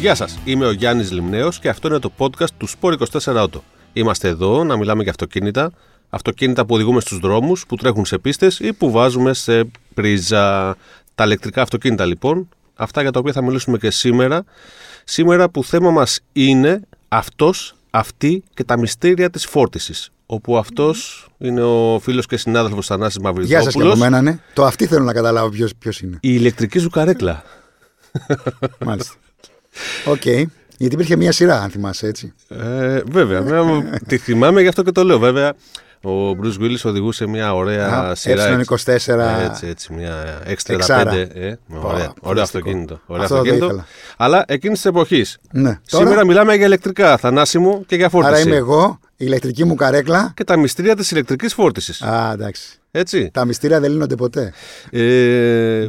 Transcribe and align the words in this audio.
Γεια 0.00 0.14
σας, 0.14 0.38
είμαι 0.44 0.66
ο 0.66 0.72
Γιάννης 0.72 1.10
Λιμνέος 1.10 1.58
και 1.58 1.68
αυτό 1.68 1.88
είναι 1.88 1.98
το 1.98 2.12
podcast 2.18 2.50
του 2.56 2.68
Sport 2.68 2.94
24 3.20 3.42
Auto. 3.42 3.60
Είμαστε 3.92 4.28
εδώ 4.28 4.64
να 4.64 4.76
μιλάμε 4.76 5.02
για 5.02 5.10
αυτοκίνητα, 5.10 5.72
αυτοκίνητα 6.10 6.66
που 6.66 6.74
οδηγούμε 6.74 7.00
στους 7.00 7.18
δρόμους, 7.18 7.66
που 7.66 7.76
τρέχουν 7.76 8.04
σε 8.04 8.18
πίστες 8.18 8.58
ή 8.58 8.72
που 8.72 8.90
βάζουμε 8.90 9.34
σε 9.34 9.70
πρίζα. 9.94 10.76
Τα 11.14 11.24
ηλεκτρικά 11.24 11.62
αυτοκίνητα 11.62 12.04
λοιπόν, 12.04 12.48
αυτά 12.74 13.02
για 13.02 13.10
τα 13.10 13.18
οποία 13.18 13.32
θα 13.32 13.42
μιλήσουμε 13.42 13.78
και 13.78 13.90
σήμερα. 13.90 14.44
Σήμερα 15.04 15.48
που 15.48 15.64
θέμα 15.64 15.90
μας 15.90 16.20
είναι 16.32 16.80
αυτός, 17.08 17.74
αυτή 17.90 18.42
και 18.54 18.64
τα 18.64 18.78
μυστήρια 18.78 19.30
της 19.30 19.46
φόρτισης. 19.46 20.10
Όπου 20.26 20.58
αυτός 20.58 21.28
είναι 21.38 21.62
ο 21.62 21.98
φίλος 22.02 22.26
και 22.26 22.36
συνάδελφος 22.36 22.86
Θανάσης 22.86 23.20
Γεια 23.22 23.62
σας 23.62 23.72
και 23.72 23.78
από 23.78 23.88
Μαυριδόπουλο. 23.88 23.96
μένα, 23.96 24.22
ναι. 24.22 24.38
Το 24.54 24.64
αυτή 24.64 24.86
θέλω 24.86 25.04
να 25.04 25.12
καταλάβω 25.12 25.50
ποιος 25.78 26.00
είναι. 26.00 26.14
Η 26.16 26.18
ηλεκτρική 26.20 26.78
σου 26.78 26.90
καρέκλα. 26.90 27.42
Μάλιστα. 28.78 29.14
Οκ. 30.04 30.24
Γιατί 30.76 30.94
υπήρχε 30.94 31.16
μια 31.16 31.32
σειρά, 31.32 31.60
αν 31.62 31.70
θυμάσαι 31.70 32.06
έτσι. 32.06 32.32
Ε, 32.48 33.00
βέβαια, 33.10 33.40
μια- 33.40 34.00
τη 34.06 34.16
θυμάμαι 34.16 34.60
γι' 34.62 34.68
αυτό 34.68 34.82
και 34.82 34.92
το 34.92 35.04
λέω. 35.04 35.18
Βέβαια, 35.18 35.48
ο 36.02 36.30
Bruce 36.30 36.60
Willis 36.60 36.80
οδηγούσε 36.84 37.26
μια 37.26 37.54
ωραία 37.54 37.86
Α, 37.86 38.14
σειρά. 38.14 38.60
Ε24. 38.60 39.44
Έτσι, 39.44 39.66
έτσι, 39.66 39.92
μια 39.92 40.14
X35. 40.46 40.74
Εξάρα. 40.74 41.12
Ε, 41.14 41.28
ωραία, 41.34 41.58
ωραίο 41.70 42.12
φανταστικό. 42.22 42.40
αυτοκίνητο. 42.42 43.00
Ωραίο 43.06 43.22
Αυτό 43.22 43.34
το 43.34 43.40
αυτοκίνητο. 43.40 43.64
ήθελα. 43.66 43.86
Αλλά 44.16 44.44
εκείνης 44.48 44.76
της 44.80 44.86
εποχής. 44.90 45.38
Ναι. 45.52 45.78
Τώρα, 45.90 46.04
Σήμερα 46.04 46.26
μιλάμε 46.26 46.54
για 46.54 46.66
ηλεκτρικά, 46.66 47.16
θανάση 47.16 47.58
μου 47.58 47.84
και 47.86 47.96
για 47.96 48.08
φόρτιση. 48.08 48.34
άρα 48.34 48.42
είμαι 48.42 48.56
εγώ, 48.56 48.98
η 49.10 49.24
ηλεκτρική 49.26 49.64
μου 49.64 49.74
καρέκλα. 49.74 50.32
Και 50.36 50.44
τα 50.44 50.56
μυστήρια 50.56 50.96
της 50.96 51.10
ηλεκτρικής 51.10 51.54
φόρτισης. 51.54 52.02
Α, 52.02 52.30
εντάξει. 52.32 52.78
Έτσι. 52.90 53.30
Τα 53.32 53.44
μυστήρια 53.44 53.80
δεν 53.80 53.90
λύνονται 53.90 54.14
ποτέ. 54.14 54.52
Ε, 54.90 55.88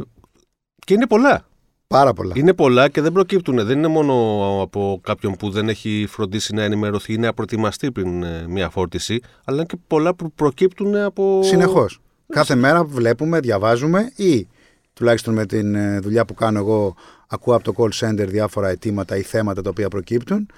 και 0.85 0.93
είναι 0.93 1.07
πολλά. 1.07 1.45
Πάρα 1.91 2.13
πολλά. 2.13 2.33
Είναι 2.35 2.53
πολλά 2.53 2.89
και 2.89 3.01
δεν 3.01 3.11
προκύπτουν. 3.11 3.65
Δεν 3.65 3.77
είναι 3.77 3.87
μόνο 3.87 4.13
από 4.61 4.99
κάποιον 5.03 5.35
που 5.35 5.49
δεν 5.49 5.69
έχει 5.69 6.05
φροντίσει 6.09 6.53
να 6.53 6.63
ενημερωθεί 6.63 7.13
ή 7.13 7.17
να 7.17 7.33
προετοιμαστεί 7.33 7.91
πριν 7.91 8.23
ε, 8.23 8.45
μια 8.47 8.69
φόρτιση, 8.69 9.19
αλλά 9.45 9.57
είναι 9.57 9.65
και 9.65 9.77
πολλά 9.87 10.15
που 10.15 10.31
προκύπτουν 10.31 10.95
από. 10.95 11.39
Συνεχώς. 11.43 11.99
Κάθε 12.29 12.55
μέρα 12.55 12.83
βλέπουμε, 12.83 13.39
διαβάζουμε 13.39 14.11
ή 14.15 14.47
τουλάχιστον 14.93 15.33
με 15.33 15.45
την 15.45 15.75
ε, 15.75 15.99
δουλειά 15.99 16.25
που 16.25 16.33
κάνω 16.33 16.59
εγώ, 16.59 16.95
ακούω 17.27 17.55
από 17.55 17.63
το 17.63 17.73
call 17.77 17.89
center 18.07 18.25
διάφορα 18.27 18.67
αιτήματα 18.67 19.17
ή 19.17 19.21
θέματα 19.21 19.61
τα 19.61 19.69
οποία 19.69 19.87
προκύπτουν. 19.87 20.49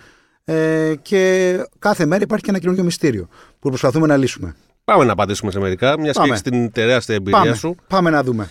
Ε, 0.44 0.94
και 1.02 1.56
κάθε 1.80 2.06
μέρα 2.06 2.23
υπάρχει 2.23 2.44
και 2.44 2.50
ένα 2.50 2.59
καινούργιο 2.59 2.84
μυστήριο 2.84 3.28
που 3.59 3.70
προσπαθούμε 3.70 4.08
να 4.08 4.18
λύσουμε. 4.18 4.56
Πάμε 4.84 5.03
να 5.03 5.12
απαντήσουμε 5.12 5.52
σε 5.52 5.59
μερικά, 5.59 6.00
μιας 6.00 6.14
και 6.14 6.20
Πάμε. 6.20 6.30
έχεις 6.30 6.42
την 6.42 6.72
τεράστια 6.72 7.16
εμπειρία 7.16 7.40
Πάμε, 7.40 7.53
σου. 7.53 7.75
πάμε 7.88 8.09
να 8.09 8.23
δούμε. 8.23 8.50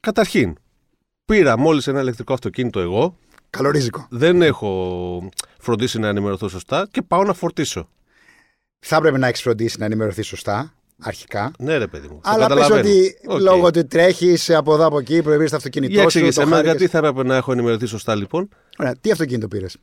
Καταρχήν, 0.00 0.54
πήρα 1.30 1.58
μόλις 1.58 1.86
ένα 1.86 2.00
ηλεκτρικό 2.00 2.32
αυτοκίνητο 2.32 2.80
εγώ. 2.80 3.16
Καλορίζικο. 3.50 4.06
Δεν 4.10 4.42
έχω 4.42 5.28
φροντίσει 5.58 5.98
να 5.98 6.08
ενημερωθώ 6.08 6.48
σωστά 6.48 6.88
και 6.90 7.02
πάω 7.02 7.22
να 7.24 7.32
φορτίσω. 7.32 7.88
Θα 8.78 8.96
έπρεπε 8.96 9.18
να 9.18 9.26
έχεις 9.26 9.42
φροντίσει 9.42 9.76
να 9.78 9.84
ενημερωθείς 9.84 10.26
σωστά, 10.26 10.74
αρχικά. 11.02 11.50
Ναι, 11.58 11.76
ρε 11.76 11.86
παιδί 11.86 12.08
μου. 12.08 12.20
το 12.22 12.30
Αλλά 12.30 12.46
πες 12.46 12.56
καταλαβαίνω. 12.56 12.80
ότι 12.88 13.16
Οκ. 13.26 13.40
λόγω 13.40 13.66
ότι 13.66 13.84
τρέχεις 13.84 14.50
από 14.50 14.74
εδώ 14.74 14.86
από 14.86 14.98
εκεί, 14.98 15.22
προηγεί 15.22 15.50
το 15.50 15.56
αυτοκίνητό 15.56 15.92
Για 15.92 16.00
σου. 16.00 16.06
εξήγησε 16.06 16.40
το 16.40 16.46
με, 16.46 16.52
χάρηκες. 16.54 16.72
γιατί 16.76 16.92
θα 16.92 16.98
έπρεπε 16.98 17.22
να 17.28 17.36
έχω 17.36 17.52
ενημερωθεί 17.52 17.86
σωστά 17.86 18.14
λοιπόν; 18.14 18.48
Ωραία, 18.78 18.94
τι 19.00 19.10
αυτοκίνητο 19.10 19.48
πήρες; 19.48 19.76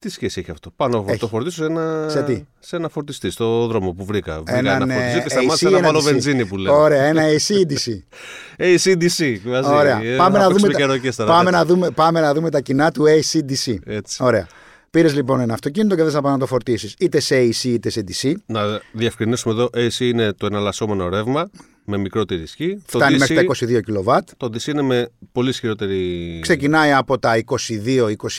Τι 0.00 0.08
σχέση 0.08 0.40
έχει 0.40 0.50
αυτό; 0.50 0.70
Πάνω 0.76 1.02
να 1.02 1.10
Έχει. 1.10 1.20
το 1.20 1.28
φορτίσω 1.28 1.56
σε 1.56 1.64
ένα, 1.64 2.06
Σε 2.08 2.22
τι; 2.22 2.44
σε 2.58 2.76
ένα 2.76 2.88
φορτιστή, 2.88 3.30
στο 3.30 3.66
δρόμο 3.66 3.92
που 3.92 4.04
βρήκα. 4.04 4.34
Βρήκα 4.34 4.58
Έναν, 4.58 4.82
ένα 4.82 4.94
φορτιστή 4.94 5.18
ε, 5.18 5.22
και 5.22 5.28
σταμάτησα 5.28 5.68
AC, 5.68 5.70
να 5.72 5.78
ένα 5.78 5.86
βάλω 5.86 5.98
DC. 5.98 6.02
βενζίνη 6.02 6.46
που 6.46 6.56
λέω. 6.56 6.80
Ωραία, 6.80 7.02
ένα 7.02 7.22
AC 7.22 7.54
ή 7.54 7.66
DC. 7.68 7.98
ACDC. 8.64 9.38
Μαζί. 9.44 9.70
Ωραία. 9.72 10.02
Ε, 10.02 10.16
πάμε, 10.16 10.38
να 10.38 10.46
παίξουμε 10.46 10.72
δούμε, 10.72 10.74
καιροκές 10.74 11.16
τα, 11.16 11.24
τώρα, 11.24 11.36
πάμε, 11.36 11.50
έτσι. 11.50 11.60
να 11.62 11.64
δούμε, 11.74 11.90
πάμε 11.90 12.20
να 12.20 12.34
δούμε 12.34 12.50
τα 12.50 12.60
κοινά 12.60 12.90
του 12.90 13.04
AC-DC. 13.04 13.74
Έτσι. 13.84 14.24
Ωραία. 14.24 14.46
Πήρες 14.90 15.14
λοιπόν 15.14 15.40
ένα 15.40 15.52
αυτοκίνητο 15.54 15.94
και 15.96 16.02
δεν 16.02 16.12
θα 16.12 16.20
πάει 16.20 16.32
να 16.32 16.38
το 16.38 16.46
φορτίσεις 16.46 16.94
είτε 16.98 17.20
σε 17.20 17.36
AC 17.36 17.64
είτε 17.64 17.90
σε 17.90 18.04
DC. 18.08 18.32
Να 18.46 18.60
διευκρινίσουμε 18.92 19.54
εδώ, 19.54 19.70
AC 19.74 19.98
είναι 20.00 20.32
το 20.32 20.46
εναλλασσόμενο 20.46 21.08
ρεύμα 21.08 21.50
με 21.90 21.96
μικρότερη 21.96 22.42
ισχύ. 22.42 22.82
Φτάνει 22.86 23.12
το, 23.12 23.18
μέχρι 23.18 23.36
DC, 23.36 23.56
τα 23.58 23.66
22 23.66 23.82
κιλοβάτ. 23.82 24.28
το 24.36 24.46
DC 24.46 24.66
είναι 24.66 24.82
με 24.82 25.08
πολύ 25.32 25.48
ισχυρότερη. 25.48 26.38
Ξεκινάει 26.42 26.92
από 26.92 27.18
τα 27.18 27.44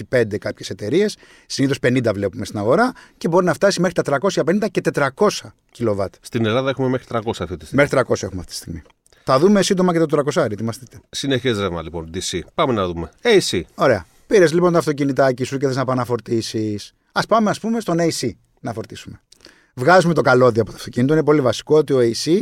22-25 0.09 0.37
κάποιες 0.39 0.69
εταιρείες. 0.69 1.17
Συνήθως 1.45 1.77
50 1.81 2.11
βλέπουμε 2.13 2.45
στην 2.45 2.59
αγορά 2.59 2.91
και 3.17 3.27
μπορεί 3.27 3.45
να 3.45 3.53
φτάσει 3.53 3.81
μέχρι 3.81 4.01
τα 4.01 4.19
350 4.21 4.67
και 4.71 4.81
400 4.93 5.27
κιλοβάτ. 5.71 6.13
Στην 6.21 6.45
Ελλάδα 6.45 6.69
έχουμε 6.69 6.87
μέχρι 6.87 7.05
300 7.09 7.19
αυτή 7.39 7.57
τη 7.57 7.65
στιγμή. 7.65 7.83
Μέχρι 7.83 7.99
300 8.07 8.23
έχουμε 8.23 8.39
αυτή 8.39 8.51
τη 8.51 8.57
στιγμή. 8.57 8.81
Θα 9.23 9.39
δούμε 9.39 9.61
σύντομα 9.61 9.93
και 9.93 10.05
το 10.05 10.23
400, 10.33 10.45
ετοιμαστείτε. 10.51 11.01
Συνεχές 11.09 11.59
ρεύμα 11.59 11.81
λοιπόν, 11.81 12.09
DC. 12.13 12.39
Πάμε 12.53 12.73
να 12.73 12.87
δούμε. 12.87 13.11
AC. 13.21 13.61
Ωραία. 13.75 14.05
Πήρες 14.27 14.53
λοιπόν 14.53 14.71
το 14.71 14.77
αυτοκινητάκι 14.77 15.43
σου 15.43 15.57
και 15.57 15.67
θες 15.67 15.75
να 15.75 15.85
πάει 15.85 15.95
να 15.95 16.05
φορτίσεις. 16.05 16.93
Α 17.11 17.21
πάμε, 17.21 17.49
ας 17.49 17.59
πούμε, 17.59 17.79
στον 17.79 17.97
AC 17.99 18.29
να 18.59 18.73
φορτίσουμε. 18.73 19.21
Βγάζουμε 19.73 20.13
το 20.13 20.21
καλώδιο 20.21 20.61
από 20.61 20.71
το 20.71 20.77
αυτοκίνητο. 20.77 21.13
Είναι 21.13 21.23
πολύ 21.23 21.41
βασικό 21.41 21.77
ότι 21.77 21.93
ο 21.93 21.99
AC 21.99 22.41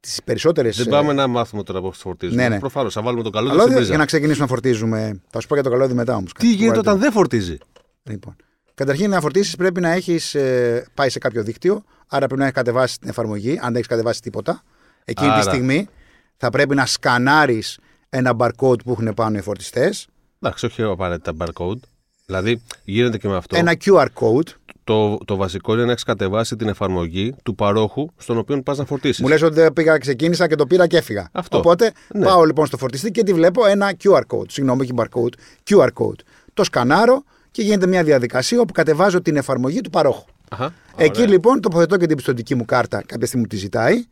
τις 0.00 0.20
περισσότερες. 0.24 0.76
Δεν 0.76 0.88
πάμε 0.88 1.12
να 1.12 1.26
μάθουμε 1.26 1.62
τώρα 1.62 1.80
πώ 1.80 1.92
φορτίζουμε. 1.92 2.42
Ναι, 2.42 2.48
ναι. 2.48 2.58
Προφανώς, 2.58 2.94
θα 2.94 3.02
βάλουμε 3.02 3.22
το 3.22 3.30
καλώδιο 3.30 3.50
στην 3.52 3.58
Καλώδιο 3.58 3.76
πρίζα. 3.76 3.90
για 3.90 3.98
να 3.98 4.06
ξεκινήσουμε 4.06 4.42
να 4.44 4.50
φορτίζουμε. 4.50 5.20
Θα 5.30 5.40
σου 5.40 5.46
πω 5.46 5.54
για 5.54 5.62
το 5.62 5.70
καλώδιο 5.70 5.94
μετά 5.94 6.16
όμως. 6.16 6.32
Τι 6.32 6.52
γίνεται 6.52 6.78
όταν 6.78 6.98
δεν 6.98 7.12
φορτίζει; 7.12 7.56
Λοιπόν. 8.02 8.36
Καταρχήν, 8.74 9.10
να 9.10 9.20
φορτίσεις 9.20 9.56
πρέπει 9.56 9.80
να 9.80 9.90
έχεις 9.90 10.34
ε, 10.34 10.86
πάει 10.94 11.08
σε 11.08 11.18
κάποιο 11.18 11.42
δίκτυο. 11.42 11.84
Άρα 12.06 12.26
πρέπει 12.26 12.40
να 12.40 12.46
έχεις 12.46 12.56
κατεβάσει 12.56 12.98
την 12.98 13.08
εφαρμογή, 13.08 13.50
αν 13.50 13.64
δεν 13.64 13.74
έχεις 13.74 13.86
κατεβάσει 13.86 14.20
τίποτα. 14.20 14.62
Εκείνη 15.04 15.30
Άρα. 15.30 15.38
τη 15.38 15.44
στιγμή 15.44 15.88
θα 16.36 16.50
πρέπει 16.50 16.74
να 16.74 16.86
σκανάρεις 16.86 17.78
ένα 18.08 18.36
barcode 18.38 18.82
που 18.84 18.90
έχουν 18.90 19.14
πάνω 19.14 19.38
οι 19.38 19.40
φορτιστές. 19.40 20.06
Εντάξει, 20.40 20.66
όχι 20.66 20.82
απαραίτητα 20.82 21.32
barcode. 21.38 21.78
Δηλαδή 22.26 22.62
γίνεται 22.84 23.18
και 23.18 23.28
με 23.28 23.36
αυτό. 23.36 23.56
Ένα 23.56 23.76
QR 23.84 24.06
code. 24.14 24.48
Το, 24.88 25.18
το 25.24 25.36
βασικό 25.36 25.72
είναι 25.74 25.84
να 25.84 25.90
έχεις 25.90 26.02
κατεβάσει 26.02 26.56
την 26.56 26.68
εφαρμογή 26.68 27.34
του 27.42 27.54
παρόχου 27.54 28.08
στον 28.16 28.38
οποίο 28.38 28.62
πας 28.62 28.78
να 28.78 28.84
φορτίσεις. 28.84 29.20
Μου 29.20 29.28
λες 29.28 29.42
ότι 29.42 29.54
δεν 29.54 29.72
πήγα, 29.72 29.98
ξεκίνησα 29.98 30.48
και 30.48 30.54
το 30.54 30.66
πήρα 30.66 30.86
και 30.86 30.96
έφυγα. 30.96 31.28
Αυτό. 31.32 31.58
Οπότε 31.58 31.92
Ναι. 32.14 32.24
πάω 32.24 32.44
λοιπόν 32.44 32.66
στο 32.66 32.76
φορτιστή 32.76 33.10
και 33.10 33.22
τι 33.22 33.32
βλέπω 33.32 33.66
ένα 33.66 33.92
QR 34.04 34.20
code. 34.28 34.48
Συγγνώμη, 34.50 34.80
όχι 34.82 34.92
barcode. 34.96 35.34
QR 35.70 35.86
code. 35.86 36.20
Το 36.54 36.64
σκανάρω 36.64 37.22
και 37.50 37.62
γίνεται 37.62 37.86
μια 37.86 38.04
διαδικασία 38.04 38.60
όπου 38.60 38.72
κατεβάζω 38.72 39.22
την 39.22 39.36
εφαρμογή 39.36 39.80
του 39.80 39.90
παρόχου. 39.90 40.24
Αχα, 40.50 40.72
Εκεί 40.96 41.20
ωραία. 41.20 41.30
λοιπόν 41.32 41.60
τοποθετώ 41.60 41.96
και 41.96 42.06
την 42.06 42.16
πιστοτική 42.16 42.54
μου 42.54 42.64
κάρτα 42.64 43.02
κάποια 43.06 43.26
στιγμή 43.26 43.40
μου 43.42 43.48
τη 43.48 43.56
ζητάει 43.56 44.04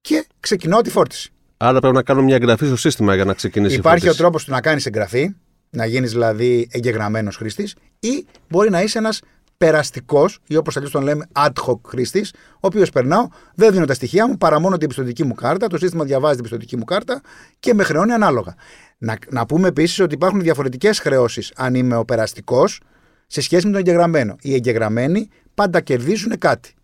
και 0.00 0.26
ξεκινάω 0.40 0.80
τη 0.80 0.90
φόρτιση. 0.90 1.30
Άρα 1.56 1.80
πρέπει 1.80 1.94
να 1.94 2.02
κάνω 2.02 2.22
μια 2.22 2.34
εγγραφή 2.34 2.66
στο 2.66 2.76
σύστημα 2.76 3.14
για 3.14 3.24
να 3.24 3.34
ξεκινήσει 3.34 3.74
Υπάρχει 3.76 3.96
η 4.04 4.08
ο 4.08 4.12
φόρτιση. 4.12 4.22
τρόπος 4.22 4.44
του 4.44 4.50
να 4.50 4.60
κάνεις 4.60 4.86
εγγραφή, 4.86 5.34
να 5.70 5.86
γίνεις 5.86 6.10
δηλαδή 6.10 6.68
εγγεγραμμένος 6.72 7.36
χρήστης, 7.36 7.74
ή 8.00 8.26
μπορεί 8.48 8.70
να 8.70 8.82
είσαι 8.82 8.98
ένας 8.98 9.20
περαστικός, 9.62 10.38
ή 10.46 10.56
όπως 10.56 10.76
αλλιώς 10.76 10.90
τον 10.90 11.02
λέμε 11.02 11.26
ad 11.32 11.52
hoc 11.66 11.80
χρήστης, 11.86 12.32
ο 12.54 12.58
οποίος 12.60 12.90
περνάω, 12.90 13.28
δεν 13.54 13.72
δίνω 13.72 13.84
τα 13.84 13.94
στοιχεία 13.94 14.28
μου 14.28 14.36
παρά 14.38 14.60
μόνο 14.60 14.76
την 14.76 14.88
πιστοτική 14.88 15.24
μου 15.24 15.34
κάρτα, 15.34 15.66
το 15.66 15.78
σύστημα 15.78 16.04
διαβάζει 16.04 16.34
την 16.34 16.42
πιστοτική 16.42 16.76
μου 16.76 16.84
κάρτα 16.84 17.20
και 17.60 17.74
με 17.74 17.82
χρεώνει 17.82 18.12
ανάλογα. 18.12 18.54
Να, 18.98 19.18
να 19.30 19.46
πούμε 19.46 19.68
επίσης 19.68 20.00
ότι 20.00 20.14
υπάρχουν 20.14 20.40
διαφορετικές 20.40 20.98
χρεώσεις 20.98 21.52
αν 21.56 21.74
είμαι 21.74 21.96
ο 21.96 22.04
περαστικός 22.04 22.80
σε 23.26 23.40
σχέση 23.40 23.66
με 23.66 23.72
τον 23.72 23.80
εγγεγραμμένο. 23.80 24.36
Οι 24.40 24.54
εγγεγραμμένοι 24.54 25.28
πάντα 25.54 25.80
κερδίζουν 25.80 26.38
κάτι 26.38 26.74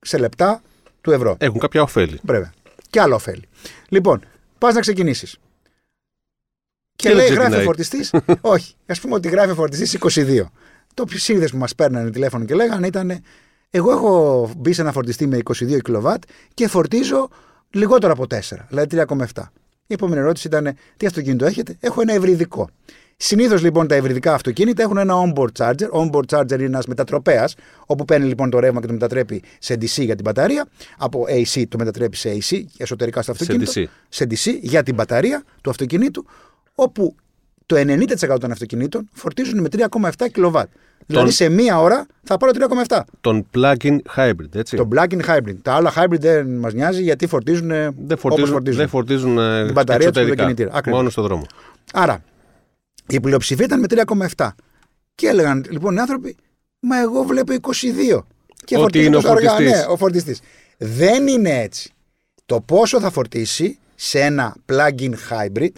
σε 0.00 0.18
λεπτά 0.18 0.62
του 1.00 1.10
ευρώ. 1.10 1.36
Έχουν 1.38 1.60
κάποια 1.60 1.82
ωφέλη. 1.82 2.20
Βέβαια. 2.22 2.52
Και 2.90 3.00
άλλο 3.00 3.14
ωφέλη. 3.14 3.48
Λοιπόν, 3.88 4.20
πας 4.58 4.74
να 4.74 4.80
ξεκινήσεις. 4.80 5.38
Και, 6.96 7.08
Και 7.08 7.14
δεν 7.14 7.16
λέει, 7.16 7.26
γράφει 7.26 7.38
ξεκινάει. 7.40 7.60
ο 7.60 7.64
φορτιστής. 7.64 8.14
όχι. 8.56 8.74
Α 8.86 8.94
πούμε 9.00 9.14
ότι 9.14 9.28
γράφει 9.28 9.50
ο 9.50 9.54
φορτιστής 9.54 9.98
22. 10.00 10.50
Το 10.96 11.04
σύνδεσμο 11.08 11.50
που 11.50 11.62
μας 11.62 11.74
παίρνανε 11.74 12.10
τηλέφωνο 12.10 12.44
και 12.44 12.54
λέγανε 12.54 12.86
ήταν. 12.86 13.22
Εγώ 13.70 13.90
έχω 13.90 14.50
μπει 14.56 14.72
σε 14.72 14.80
ένα 14.80 14.92
φορτιστή 14.92 15.26
με 15.26 15.38
22 15.44 15.78
κιλοβάτ 15.82 16.22
και 16.54 16.68
φορτίζω 16.68 17.28
λιγότερο 17.70 18.12
από 18.12 18.24
4, 18.30 18.38
δηλαδή 18.68 18.96
3,7. 19.08 19.42
Η 19.86 19.94
επόμενη 19.94 20.20
ερώτηση 20.20 20.46
ήταν: 20.46 20.76
Τι 20.96 21.06
αυτοκίνητο 21.06 21.46
έχετε, 21.46 21.76
Έχω 21.80 22.00
ένα 22.00 22.12
ευρυδικό. 22.12 22.68
Συνήθως 23.16 23.62
λοιπόν 23.62 23.88
τα 23.88 23.94
ευρυδικά 23.94 24.34
αυτοκίνητα 24.34 24.82
έχουν 24.82 24.96
ένα 24.96 25.14
onboard 25.14 25.52
charger. 25.58 25.88
Onboard 25.92 26.24
charger 26.28 26.52
είναι 26.52 26.64
ένας 26.64 26.86
μετατροπέας, 26.86 27.54
όπου 27.86 28.04
παίρνει 28.04 28.26
λοιπόν 28.26 28.50
το 28.50 28.58
ρεύμα 28.58 28.80
και 28.80 28.86
το 28.86 28.92
μετατρέπει 28.92 29.42
σε 29.58 29.74
DC 29.74 30.04
για 30.04 30.14
την 30.14 30.24
μπαταρία. 30.24 30.66
Από 30.98 31.24
AC 31.28 31.64
το 31.68 31.78
μετατρέπει 31.78 32.16
σε 32.16 32.38
AC 32.40 32.62
εσωτερικά 32.76 33.22
στο 33.22 33.34
Σε 33.34 33.42
αυτοκίνητο. 33.42 33.72
DC. 33.74 33.84
Σε 34.08 34.26
DC 34.30 34.58
για 34.60 34.82
την 34.82 34.94
μπαταρία 34.94 35.44
του 35.60 35.70
αυτοκινήτου, 35.70 36.26
όπου 36.74 37.14
το 37.66 37.76
90% 37.76 38.40
των 38.40 38.50
αυτοκινήτων 38.50 39.08
φορτίζουν 39.12 39.60
με 39.60 39.68
3,7 39.72 40.10
κιλοβάτ. 40.32 40.68
Δηλαδή 41.06 41.30
σε 41.30 41.48
μία 41.48 41.80
ώρα 41.80 42.06
θα 42.22 42.36
πάρω 42.36 42.52
3,7. 42.86 43.00
Τον 43.20 43.46
plug-in 43.54 43.98
hybrid, 44.16 44.54
έτσι. 44.54 44.76
Το 44.76 44.88
plug-in 44.94 45.20
hybrid. 45.28 45.54
Τα 45.62 45.74
άλλα 45.74 45.92
hybrid 45.96 46.20
δεν 46.20 46.46
μας 46.58 46.72
νοιάζει 46.74 47.02
γιατί 47.02 47.26
φορτίζουν, 47.26 47.68
Δεν 47.68 47.88
όπως 47.96 48.20
φορτίζουν, 48.20 48.50
φορτίζουν. 48.52 48.78
δεν 48.78 48.88
φορτίζουν 48.88 49.38
ε, 49.38 49.64
Την 49.64 49.72
μπαταρία 49.72 50.06
τους 50.06 50.06
και 50.06 50.12
το 50.12 50.20
εξωτερικά. 50.20 50.42
κινητήρα. 50.42 50.70
Ακριβώς. 50.74 50.98
Μόνο 50.98 51.10
στο 51.10 51.22
δρόμο. 51.22 51.46
Άρα, 51.92 52.22
η 53.08 53.20
πλειοψηφία 53.20 53.64
ήταν 53.64 53.80
με 53.80 53.86
3,7. 54.36 54.48
Και 55.14 55.26
έλεγαν 55.28 55.64
λοιπόν 55.70 55.96
οι 55.96 55.98
άνθρωποι, 56.00 56.36
Μα 56.80 57.00
εγώ 57.00 57.22
βλέπω 57.22 57.52
22. 57.54 58.22
Και 58.64 58.74
Ότι 58.74 58.82
φορτίζει 58.82 59.06
είναι 59.06 59.16
ο 59.16 59.20
τόσο 59.20 59.32
αργά. 59.32 59.50
φορτιστής. 59.50 59.78
Ναι, 59.80 59.84
ο 59.92 59.96
φορτιστής. 59.96 60.40
Δεν 60.78 61.26
είναι 61.26 61.60
έτσι. 61.60 61.90
Το 62.46 62.60
πόσο 62.60 63.00
θα 63.00 63.10
φορτίσει 63.10 63.78
σε 63.94 64.20
ένα 64.20 64.56
plug-in 64.72 65.10
hybrid 65.30 65.70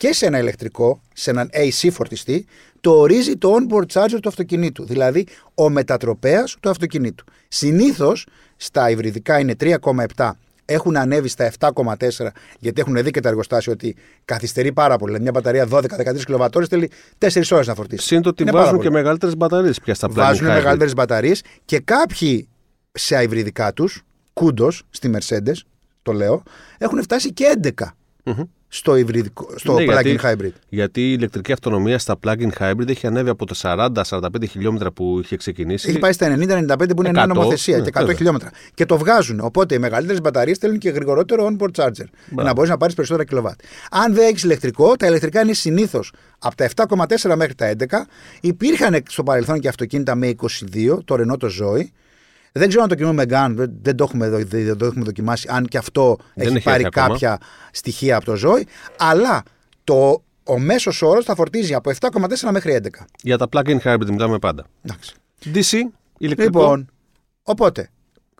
και 0.00 0.12
σε 0.12 0.26
ένα 0.26 0.38
ηλεκτρικό, 0.38 1.00
σε 1.14 1.30
έναν 1.30 1.50
AC 1.52 1.88
φορτιστή, 1.92 2.46
το 2.80 2.90
ορίζει 2.90 3.36
το 3.36 3.54
onboard 3.54 3.86
charger 3.92 4.18
του 4.22 4.28
αυτοκινήτου. 4.28 4.84
Δηλαδή 4.84 5.26
ο 5.54 5.70
μετατροπέας 5.70 6.56
του 6.60 6.70
αυτοκινήτου. 6.70 7.24
Συνήθως 7.48 8.26
στα 8.56 8.90
υβριδικά 8.90 9.38
είναι 9.38 9.54
3,7 9.60 10.30
έχουν 10.64 10.96
ανέβει 10.96 11.28
στα 11.28 11.50
7,4 11.58 12.26
γιατί 12.58 12.80
έχουν 12.80 13.02
δει 13.02 13.10
και 13.10 13.20
τα 13.20 13.28
εργοστάσια 13.28 13.72
ότι 13.72 13.96
καθυστερεί 14.24 14.72
πάρα 14.72 14.96
πολύ. 14.96 15.16
Δηλαδή, 15.16 15.22
μια 15.22 15.40
μπαταρία 15.40 15.68
12-13 16.16 16.24
κιλοβατόρε 16.24 16.66
θέλει 16.66 16.90
4 17.18 17.42
ώρες 17.50 17.66
να 17.66 17.74
φορτίσει. 17.74 18.06
Συν 18.06 18.22
το 18.22 18.28
ότι 18.28 18.44
βάζουν 18.44 18.80
και 18.80 18.90
μεγαλύτερες 18.90 19.36
μπαταρίες 19.36 19.80
πια 19.80 19.94
στα 19.94 20.08
πλάνα. 20.08 20.28
Βάζουν 20.28 20.46
μεγαλύτερες 20.46 20.94
μπαταρίες 20.94 21.42
και 21.64 21.80
κάποιοι 21.80 22.48
σε 22.92 23.16
αυριδικά 23.16 23.72
τους, 23.72 24.02
κούντο 24.32 24.70
στη 24.70 25.10
Mercedes, 25.14 25.56
το 26.02 26.12
λέω, 26.12 26.42
έχουν 26.78 27.02
φτάσει 27.02 27.32
και 27.32 27.58
11 27.62 27.70
mm-hmm. 28.24 28.44
Στο, 28.72 28.96
υβριδικό, 28.96 29.48
στο 29.56 29.72
ναι, 29.72 29.84
plug-in 29.84 30.04
γιατί, 30.04 30.18
hybrid. 30.22 30.52
Γιατί 30.68 31.00
η 31.00 31.14
ηλεκτρική 31.16 31.52
αυτονομία 31.52 31.98
στα 31.98 32.18
plug-in 32.24 32.48
hybrid 32.58 32.88
έχει 32.88 33.06
ανέβει 33.06 33.28
από 33.28 33.46
τα 33.46 33.90
40-45 34.08 34.28
χιλιόμετρα 34.48 34.90
που 34.92 35.20
είχε 35.22 35.36
ξεκινήσει. 35.36 35.88
Έχει 35.88 35.98
πάει 35.98 36.12
στα 36.12 36.36
90-95 36.36 36.76
που 36.96 37.02
είναι 37.02 37.10
νέα 37.10 37.26
νομοθεσία 37.26 37.78
ναι, 37.78 37.84
και 37.84 37.90
100 37.94 38.16
χιλιόμετρα. 38.16 38.50
Και 38.74 38.86
το 38.86 38.98
βγάζουν. 38.98 39.40
Οπότε 39.40 39.74
οι 39.74 39.78
μεγαλύτερες 39.78 40.20
μπαταρίες 40.20 40.58
θέλουν 40.58 40.78
και 40.78 40.90
γρηγορότερο 40.90 41.50
on-board 41.50 41.84
charger. 41.84 42.06
Για 42.30 42.42
να 42.42 42.52
μπορείς 42.52 42.70
να 42.70 42.76
πάρεις 42.76 42.94
περισσότερα 42.94 43.28
κιλοβάτ. 43.28 43.60
Αν 43.90 44.14
δεν 44.14 44.28
έχεις 44.28 44.42
ηλεκτρικό, 44.42 44.96
τα 44.96 45.06
ηλεκτρικά 45.06 45.40
είναι 45.40 45.52
συνήθως 45.52 46.12
από 46.38 46.56
τα 46.56 46.68
7,4 47.22 47.34
μέχρι 47.36 47.54
τα 47.54 47.72
11. 47.78 47.84
Υπήρχαν 48.40 49.02
στο 49.08 49.22
παρελθόν 49.22 49.60
και 49.60 49.68
αυτοκίνητα 49.68 50.14
με 50.14 50.34
22, 50.74 50.98
το 51.04 51.14
Renault 51.14 51.38
το 51.38 51.48
Zoe 51.60 51.84
δεν 52.52 52.68
ξέρω 52.68 52.82
αν 52.82 52.88
το 52.88 52.94
κοινό 52.94 53.12
Μεγκάν, 53.12 53.54
δεν, 53.54 53.72
δεν, 53.82 53.96
το 53.96 54.04
έχουμε, 54.04 54.28
δεν 54.28 54.76
το 54.76 54.86
έχουμε 54.86 55.04
δοκιμάσει, 55.04 55.48
αν 55.50 55.66
και 55.66 55.78
αυτό 55.78 56.16
έχει, 56.34 56.48
έχει 56.48 56.62
πάρει 56.62 56.84
κάποια 56.84 57.38
στοιχεία 57.70 58.16
από 58.16 58.24
το 58.24 58.34
ζώη. 58.34 58.66
Αλλά 58.96 59.42
το, 59.84 60.22
ο 60.44 60.58
μέσος 60.58 61.02
όρος 61.02 61.24
θα 61.24 61.34
φορτίζει 61.34 61.74
από 61.74 61.90
7,4 62.00 62.50
μέχρι 62.50 62.80
11. 62.82 62.88
Για 63.22 63.38
τα 63.38 63.48
plug-in 63.52 63.78
hybrid 63.84 64.10
μιλάμε 64.10 64.38
πάντα. 64.38 64.64
Εντάξει. 64.82 65.14
DC, 65.44 65.78
ηλεκτρικό. 66.18 66.60
Λοιπόν, 66.60 66.90
οπότε 67.42 67.90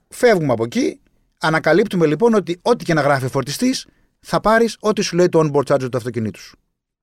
φεύγουμε 0.09 0.53
από 0.53 0.65
εκεί. 0.65 1.01
Ανακαλύπτουμε 1.39 2.07
λοιπόν 2.07 2.35
ότι 2.35 2.59
ό,τι 2.63 2.85
και 2.85 2.95
να 2.95 3.01
γράφει 3.01 3.25
ο 3.25 3.29
φορτιστής, 3.29 3.87
θα 4.21 4.41
πάρεις 4.41 4.77
ό,τι 4.81 5.03
σου 5.03 5.17
λέει 5.17 5.29
το 5.29 5.41
onboard 5.45 5.75
charger 5.75 5.91
του 5.91 5.97
αυτοκινήτου 5.97 6.41
σου. 6.41 6.59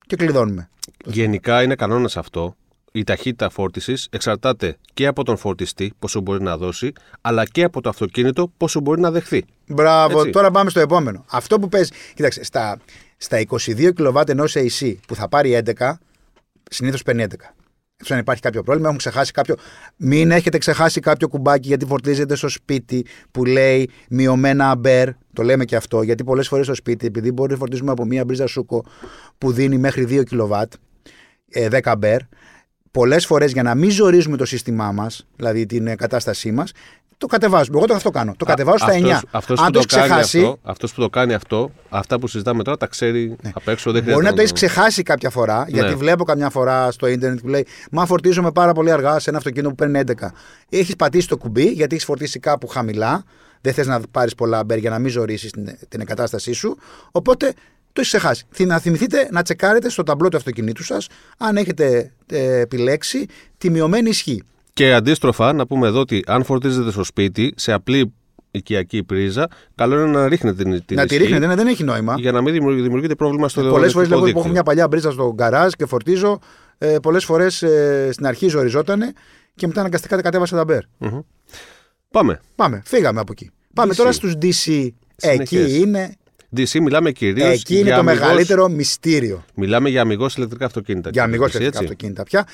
Και 0.08 0.16
κλειδώνουμε. 0.16 0.70
Γενικά 1.06 1.64
είναι 1.64 1.76
κανόνας 1.76 2.18
αυτό 2.18 2.56
η 2.98 3.04
ταχύτητα 3.04 3.50
φόρτισης 3.50 4.08
εξαρτάται 4.12 4.78
και 4.94 5.08
από 5.08 5.24
τον 5.24 5.38
φορτιστή, 5.38 5.94
πόσο 6.00 6.20
μπορεί 6.20 6.44
να 6.44 6.58
δώσει, 6.58 6.92
αλλά 7.22 7.46
και 7.46 7.64
από 7.64 7.82
το 7.82 7.90
αυτοκίνητο, 7.90 8.52
πόσο 8.58 8.80
μπορεί 8.80 9.02
να 9.02 9.12
δεχθεί. 9.12 9.46
Μπράβο, 9.68 10.20
Έτσι. 10.20 10.32
τώρα 10.32 10.52
πάμε 10.52 10.70
στο 10.70 10.80
επόμενο. 10.80 11.26
Αυτό 11.32 11.60
που 11.60 11.70
παίζει. 11.70 11.92
Κοίταξε, 12.14 12.44
στα, 12.44 12.78
στα 13.18 13.44
22 13.50 13.94
κιλοβάτ 13.96 14.30
ενός 14.30 14.56
AC 14.58 14.96
που 15.08 15.16
θα 15.16 15.30
πάρει 15.30 15.62
11, 15.78 15.92
συνήθως 16.70 17.04
παίρνει 17.04 17.26
11. 17.30 17.34
Εκτό 18.00 18.14
αν 18.14 18.20
υπάρχει 18.20 18.42
κάποιο 18.42 18.64
πρόβλημα, 18.64 18.88
έχουν 18.88 19.00
ξεχάσει 19.00 19.32
κάποιο. 19.32 19.56
Μην 19.98 20.32
έχετε 20.32 20.58
ξεχάσει 20.58 21.00
κάποιο 21.00 21.28
κουμπάκι 21.28 21.68
γιατί 21.68 21.86
φορτίζετε 21.86 22.36
στο 22.36 22.50
σπίτι 22.50 23.06
που 23.32 23.46
λέει 23.46 23.90
μειωμένα 24.10 24.70
αμπέρ. 24.70 25.10
Το 25.34 25.44
λέμε 25.44 25.66
και 25.66 25.76
αυτό, 25.76 26.02
γιατί 26.02 26.24
πολλές 26.24 26.48
φορές 26.48 26.66
στο 26.66 26.76
σπίτι, 26.76 27.06
επειδή 27.06 27.32
μπορεί 27.32 27.52
να 27.52 27.58
φορτίζουμε 27.58 27.92
από 27.92 28.06
μία 28.06 28.26
μπρίζα 28.26 28.48
σούκο 28.48 28.86
που 29.38 29.52
δίνει 29.52 29.78
μέχρι 29.78 30.06
2 30.10 30.24
κιλοβάτ, 30.24 30.74
10 31.54 31.80
αμπέρ, 31.84 32.20
πολλές 32.92 33.26
φορές 33.26 33.52
για 33.52 33.64
να 33.64 33.76
μην 33.76 33.90
ζορίζουμε 33.90 34.38
το 34.38 34.46
σύστημά 34.46 34.92
μας, 34.92 35.26
δηλαδή 35.36 35.66
την 35.66 35.96
κατάστασή 35.96 36.52
μας, 36.52 36.72
το 37.18 37.28
κατεβάζουμε. 37.28 37.78
Εγώ 37.78 37.88
το 37.88 37.94
αυτό 37.94 38.10
κάνω. 38.10 38.34
Το 38.38 38.46
κατεβάζω 38.46 38.78
στα 38.78 38.94
9. 38.94 39.20
Αυτός, 39.32 39.60
Αν 39.60 39.72
το, 39.72 39.80
ξεχάσει. 39.80 40.38
Αυτό, 40.38 40.60
αυτός 40.64 40.94
που 40.94 41.02
το 41.02 41.10
κάνει 41.10 41.34
αυτό, 41.34 41.72
αυτά 41.90 42.20
που 42.20 42.28
συζητάμε 42.28 42.64
τώρα 42.64 42.78
τα 42.78 42.88
ξέρει 42.88 43.36
ναι. 43.42 43.52
απ' 43.54 43.68
έξω. 43.68 43.92
Δεν 43.92 44.04
Μπορεί 44.04 44.26
να 44.26 44.34
το 44.34 44.42
έχεις 44.42 44.52
ξεχάσει 44.52 45.04
κάποια 45.04 45.30
φορά, 45.30 45.58
ναι. 45.58 45.66
γιατί 45.70 45.96
βλέπω 45.96 46.24
καμιά 46.24 46.50
φορά 46.50 46.92
στο 46.92 47.08
ίντερνετ 47.08 47.40
που 47.40 47.48
λέει 47.48 47.66
Μα 47.92 48.06
φορτίζομαι 48.06 48.52
πάρα 48.52 48.74
πολύ 48.74 48.92
αργά 48.92 49.20
σε 49.20 49.30
ένα 49.30 49.38
αυτοκίνητο 49.38 49.70
που 49.70 49.76
παίρνει 49.76 50.02
11. 50.06 50.12
Έχεις 50.70 50.96
πατήσει 50.96 51.28
το 51.28 51.38
κουμπί, 51.38 51.66
γιατί 51.66 51.96
έχεις 51.96 52.06
φορτίσει 52.06 52.40
κάπου 52.40 52.68
χαμηλά. 52.68 53.24
Δεν 53.62 53.74
θες 53.74 53.88
να 53.88 54.02
πάρεις 54.12 54.36
πολλά 54.36 54.64
μπέρ 54.64 54.78
για 54.78 54.90
να 54.90 55.00
μην 55.00 55.12
ζωρίσει 55.12 55.50
την, 55.50 55.78
την 55.88 56.02
εγκατάστασή 56.02 56.54
σου. 56.54 56.78
Οπότε 57.12 57.54
το 57.98 58.04
έχεις 58.04 58.18
ξεχάσει. 58.18 58.66
Να 58.66 58.80
θυμηθείτε 58.80 59.28
να 59.32 59.42
τσεκάρετε 59.42 59.90
στο 59.90 60.04
ταμπλό 60.04 60.30
του 60.30 60.38
αυτοκινήτου 60.38 60.84
σας 60.84 61.08
αν 61.38 61.58
έχετε 61.58 62.12
ε, 62.26 62.60
επιλέξει 62.60 63.26
τη 63.58 63.70
μειωμένη 63.70 64.10
ισχύ. 64.10 64.44
Και 64.74 64.94
αντίστροφα, 64.94 65.54
να 65.54 65.68
πούμε 65.68 65.88
εδώ 65.88 66.00
ότι 66.00 66.24
αν 66.28 66.44
φορτίζετε 66.44 66.92
στο 66.92 67.04
σπίτι, 67.04 67.54
σε 67.58 67.72
απλή 67.72 68.14
οικιακή 68.52 69.04
πρίζα, 69.04 69.48
καλό 69.76 70.00
είναι 70.00 70.12
να 70.12 70.28
ρίχνετε 70.28 70.64
την, 70.64 70.86
την 70.86 70.98
Να 70.98 71.06
τη 71.06 71.18
ρίχνετε, 71.18 71.48
ναι, 71.48 71.56
δεν 71.56 71.68
έχει 71.68 71.84
νόημα. 71.84 72.16
Για 72.18 72.32
να 72.32 72.42
μην 72.42 72.54
δημιουργείται 72.54 73.16
πρόβλημα 73.16 73.50
στο 73.50 73.62
Πολλές 73.62 73.92
φορές 73.92 74.10
λέω 74.10 74.26
έχω 74.26 74.48
μια 74.48 74.64
παλιά 74.64 74.88
πρίζα 74.88 75.12
στο 75.12 75.34
γκαράζ 75.36 75.72
και 75.72 75.86
φορτίζω. 75.86 76.40
Ε, 76.78 76.96
Πολλές 77.02 77.26
φορές 77.26 77.62
ε, 77.62 78.10
στην 78.12 78.26
αρχή 78.26 78.48
ζοριζότανε 78.48 79.14
και 79.56 79.68
μετά 79.68 79.80
αναγκαστικά 79.80 80.22
κατέβασα 80.22 80.56
τα 80.56 80.64
μπέρ. 80.64 80.82
Mm-hmm. 81.00 81.24
Πάμε. 82.12 82.42
Πάμε. 82.56 82.82
Φύγαμε 82.86 83.20
από 83.20 83.32
εκεί. 83.32 83.52
Πάμε 83.74 83.94
τώρα 83.94 84.12
στους 84.12 84.34
DC. 84.42 84.90
Εκεί 85.16 85.80
είναι 85.80 86.16
DC 86.56 86.80
μιλάμε 86.80 87.12
κυρίως. 87.12 87.54
Εκεί 87.54 87.80
είναι 87.80 87.96
το 87.96 88.04
μεγαλύτερο 88.04 88.70
μυστήριο. 88.70 89.46
Μιλάμε 89.54 89.90
για 89.90 90.02
αμυγός 90.02 90.36
ηλεκτρικά 90.36 90.66
αυτοκίνητα. 90.66 91.10
Για 91.10 91.24
αμυγός 91.24 91.50
ηλεκτρικά 91.54 91.80
αυτοκίνητα 91.80 92.24
πια. 92.24 92.48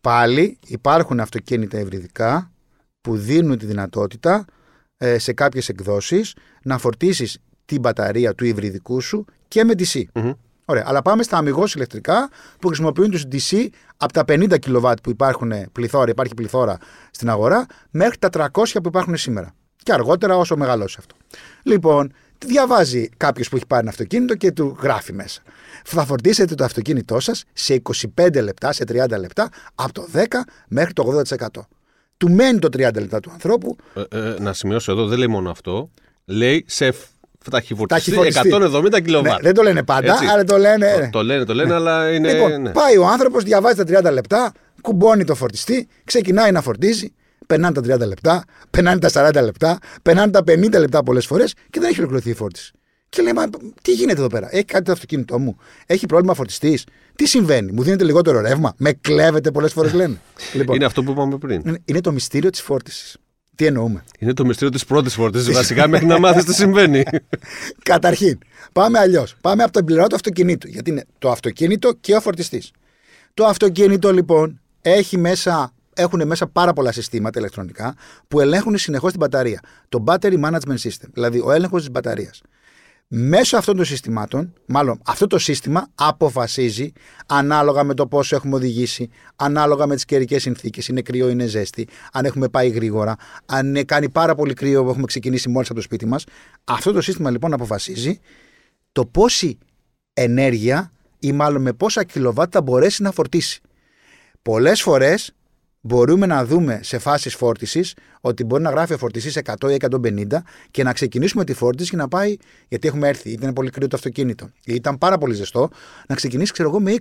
Πάλι 0.00 0.58
υπάρχουν 0.66 1.20
αυτοκίνητα 1.20 1.78
ευρυδικά 1.78 2.50
που 3.00 3.16
δίνουν 3.16 3.58
τη 3.58 3.66
δυνατότητα 3.66 4.44
ε, 4.96 5.18
σε 5.18 5.32
κάποιες 5.32 5.68
εκδόσεις 5.68 6.34
να 6.62 6.78
φορτίσεις 6.78 7.38
την 7.64 7.80
μπαταρία 7.80 8.34
του 8.34 8.44
υβριδικού 8.44 9.00
σου 9.00 9.24
και 9.48 9.64
με 9.64 9.72
DC. 9.78 10.02
mm 10.12 10.34
Ωραία. 10.68 10.84
Αλλά 10.86 11.02
πάμε 11.02 11.22
στα 11.22 11.36
αμυγός 11.36 11.74
ηλεκτρικά 11.74 12.28
που 12.58 12.66
χρησιμοποιούν 12.66 13.10
τους 13.10 13.24
DC 13.32 13.66
από 13.96 14.12
τα 14.12 14.24
50 14.28 14.58
κιλοβάτ 14.58 14.98
που 15.02 15.10
υπάρχουν 15.10 15.52
πληθώρα, 15.72 16.10
υπάρχει 16.10 16.34
πληθώρα 16.34 16.78
στην 17.10 17.30
αγορά, 17.30 17.66
μέχρι 17.90 18.18
τα 18.18 18.28
300 18.32 18.48
που 18.52 18.88
υπάρχουν 18.88 19.16
σήμερα. 19.16 19.54
Και 19.82 19.92
αργότερα 19.92 20.36
όσο 20.36 20.56
μεγαλώσει 20.56 20.96
αυτό. 20.98 21.14
Λοιπόν, 21.62 22.12
διαβάζει 22.46 23.08
κάποιος 23.16 23.48
που 23.48 23.56
έχει 23.56 23.66
πάρει 23.66 23.82
ένα 23.82 23.90
αυτοκίνητο 23.90 24.34
και 24.34 24.52
του 24.52 24.76
γράφει 24.80 25.12
μέσα. 25.12 25.42
Θα 25.84 26.04
φορτίσετε 26.04 26.54
το 26.54 26.64
αυτοκίνητό 26.64 27.20
σας 27.20 27.44
σε 27.52 27.82
25 28.16 28.42
λεπτά, 28.42 28.72
σε 28.72 28.84
30 28.88 29.18
λεπτά, 29.18 29.48
από 29.74 29.92
το 29.92 30.08
10 30.12 30.22
μέχρι 30.68 30.92
το 30.92 31.22
80%. 31.28 31.46
Του 32.16 32.30
μένει 32.30 32.58
το 32.58 32.68
30 32.72 32.78
λεπτά 32.78 33.20
του 33.20 33.30
ανθρώπου. 33.32 33.76
Ε, 33.94 34.18
ε, 34.18 34.34
να 34.40 34.52
σημειώσω 34.52 34.92
εδώ, 34.92 35.06
δεν 35.06 35.18
λέει 35.18 35.26
μόνο 35.26 35.50
αυτό. 35.50 35.90
Λέει 36.24 36.64
σε 36.68 36.94
ταχυφορτιστή 37.50 38.12
170 38.12 39.02
κιλοβάτ. 39.02 39.32
Ναι, 39.32 39.38
δεν 39.40 39.54
το 39.54 39.62
λένε 39.62 39.82
πάντα, 39.82 40.12
Έτσι. 40.12 40.26
αλλά 40.26 40.44
το 40.44 40.58
λένε. 40.58 41.08
Το, 41.12 41.18
το 41.18 41.24
λένε, 41.24 41.44
το 41.44 41.54
λένε, 41.54 41.68
ναι. 41.68 41.74
αλλά 41.74 42.12
είναι. 42.12 42.32
Λοιπόν, 42.32 42.62
ναι. 42.62 42.70
πάει 42.70 42.96
ο 42.96 43.06
άνθρωπος, 43.06 43.42
διαβάζει 43.42 43.84
τα 43.84 44.10
30 44.10 44.12
λεπτά, 44.12 44.52
κουμπώνει 44.80 45.24
το 45.24 45.34
φορτιστή, 45.34 45.88
ξεκινάει 46.04 46.50
να 46.50 46.62
φορτίζει, 46.62 47.12
περνάνε 47.46 47.80
τα 47.80 47.96
30 47.96 48.06
λεπτά, 48.06 48.44
περνάνε 48.70 48.98
τα 48.98 49.30
40 49.32 49.42
λεπτά, 49.44 49.78
περνάνε 50.02 50.30
τα 50.30 50.40
50 50.46 50.70
λεπτά 50.78 51.02
πολλές 51.02 51.26
φορές 51.26 51.52
και 51.70 51.80
δεν 51.80 51.88
έχει 51.88 51.98
ολοκληρωθεί 51.98 52.30
η 52.30 52.34
φόρτιση. 52.34 52.72
Και 53.08 53.22
λέει, 53.22 53.32
Μα 53.32 53.44
τι 53.82 53.92
γίνεται 53.92 54.18
εδώ 54.18 54.28
πέρα, 54.28 54.48
Έχει 54.50 54.64
κάτι 54.64 54.84
το 54.84 54.92
αυτοκίνητό 54.92 55.38
μου, 55.38 55.56
Έχει 55.86 56.06
πρόβλημα 56.06 56.34
φορτιστής; 56.34 56.84
Τι 57.16 57.26
συμβαίνει, 57.26 57.72
Μου 57.72 57.82
δίνετε 57.82 58.04
λιγότερο 58.04 58.40
ρεύμα, 58.40 58.74
Με 58.76 58.92
κλέβετε 58.92 59.50
πολλές 59.50 59.72
φορές 59.72 59.92
λένε. 60.00 60.20
λοιπόν, 60.52 60.76
είναι 60.76 60.84
αυτό 60.84 61.02
που 61.02 61.10
είπαμε 61.10 61.38
πριν. 61.38 61.78
Είναι 61.84 62.00
το 62.00 62.12
μυστήριο 62.12 62.50
της 62.50 62.60
φόρτισης. 62.60 63.16
Τι 63.54 63.66
εννοούμε; 63.66 64.04
Είναι 64.18 64.32
το 64.32 64.44
μυστήριο 64.44 64.72
της 64.72 64.84
πρώτης 64.84 65.14
φόρτισης. 65.14 65.54
Βασικά 65.60 65.88
μέχρι 65.88 66.06
να 66.06 66.18
μάθεις 66.18 66.44
τι 66.44 66.54
συμβαίνει. 66.54 67.02
Καταρχήν, 67.82 68.38
πάμε 68.72 68.98
αλλιώς. 68.98 69.34
Πάμε 69.40 69.62
από 69.62 69.72
τον 69.72 69.84
πληρό 69.84 70.06
του 70.06 70.14
αυτοκινήτου. 70.14 70.68
Γιατί 70.68 70.90
είναι 70.90 71.04
το 71.18 71.30
αυτοκίνητο 71.30 71.94
και 72.00 72.14
ο 72.14 72.20
φορτιστής. 72.20 72.70
Το 73.34 73.44
αυτοκίνητο 73.44 74.12
λοιπόν 74.12 74.60
έχει 74.82 75.18
μέσα 75.18 75.72
έχουν 75.96 76.26
μέσα 76.26 76.46
πάρα 76.46 76.72
πολλά 76.72 76.92
συστήματα 76.92 77.38
ηλεκτρονικά 77.38 77.94
που 78.28 78.40
ελέγχουν 78.40 78.78
συνεχώς 78.78 79.10
την 79.10 79.20
μπαταρία. 79.20 79.60
Το 79.88 80.04
Battery 80.06 80.44
Management 80.44 80.78
System, 80.82 81.08
δηλαδή 81.12 81.40
ο 81.44 81.52
έλεγχος 81.52 81.80
της 81.80 81.90
μπαταρίας. 81.90 82.42
Μέσω 83.08 83.56
αυτών 83.56 83.76
των 83.76 83.84
συστημάτων, 83.84 84.52
μάλλον 84.66 85.00
αυτό 85.06 85.26
το 85.26 85.38
σύστημα 85.38 85.88
αποφασίζει 85.94 86.92
ανάλογα 87.26 87.84
με 87.84 87.94
το 87.94 88.06
πόσο 88.06 88.36
έχουμε 88.36 88.54
οδηγήσει, 88.54 89.10
ανάλογα 89.36 89.86
με 89.86 89.94
τις 89.94 90.04
καιρικές 90.04 90.42
συνθήκες, 90.42 90.88
είναι 90.88 91.02
κρύο, 91.02 91.28
είναι 91.28 91.46
ζέστη, 91.46 91.88
αν 92.12 92.24
έχουμε 92.24 92.48
πάει 92.48 92.68
γρήγορα, 92.68 93.16
αν 93.46 93.84
κάνει 93.84 94.08
πάρα 94.08 94.34
πολύ 94.34 94.54
κρύο 94.54 94.82
που 94.84 94.88
έχουμε 94.88 95.06
ξεκινήσει 95.06 95.48
μόλις 95.48 95.68
από 95.68 95.78
το 95.78 95.84
σπίτι 95.84 96.06
μας. 96.06 96.24
Αυτό 96.64 96.92
το 96.92 97.00
σύστημα 97.00 97.30
λοιπόν 97.30 97.52
αποφασίζει 97.52 98.20
το 98.92 99.06
πόση 99.06 99.58
ενέργεια 100.12 100.92
ή 101.18 101.32
μάλλον 101.32 101.62
με 101.62 101.72
πόσα 101.72 102.04
κιλοβάτ 102.04 102.48
θα 102.52 102.62
μπορέσει 102.62 103.02
να 103.02 103.10
φορτίσει. 103.10 103.60
Πολλές 104.42 104.82
φορές 104.82 105.34
μπορούμε 105.86 106.26
να 106.26 106.44
δούμε 106.44 106.80
σε 106.82 106.98
φάσεις 106.98 107.34
φόρτισης 107.34 107.94
ότι 108.20 108.44
μπορεί 108.44 108.62
να 108.62 108.70
γράφει 108.70 108.96
φορτισής 108.96 109.38
100 109.44 109.70
ή 109.70 109.76
150 109.80 110.26
και 110.70 110.82
να 110.82 110.92
ξεκινήσουμε 110.92 111.44
τη 111.44 111.52
φόρτιση 111.52 111.90
και 111.90 111.96
να 111.96 112.08
πάει, 112.08 112.36
γιατί 112.68 112.88
έχουμε 112.88 113.08
έρθει, 113.08 113.30
ήταν 113.30 113.52
πολύ 113.52 113.70
κρύο 113.70 113.88
το 113.88 113.96
αυτοκίνητο, 113.96 114.50
ή 114.64 114.74
ήταν 114.74 114.98
πάρα 114.98 115.18
πολύ 115.18 115.34
ζεστό, 115.34 115.68
να 116.08 116.14
ξεκινήσει, 116.14 116.52
ξέρω 116.52 116.68
εγώ, 116.68 116.80
με 116.80 116.92
20, 116.92 116.96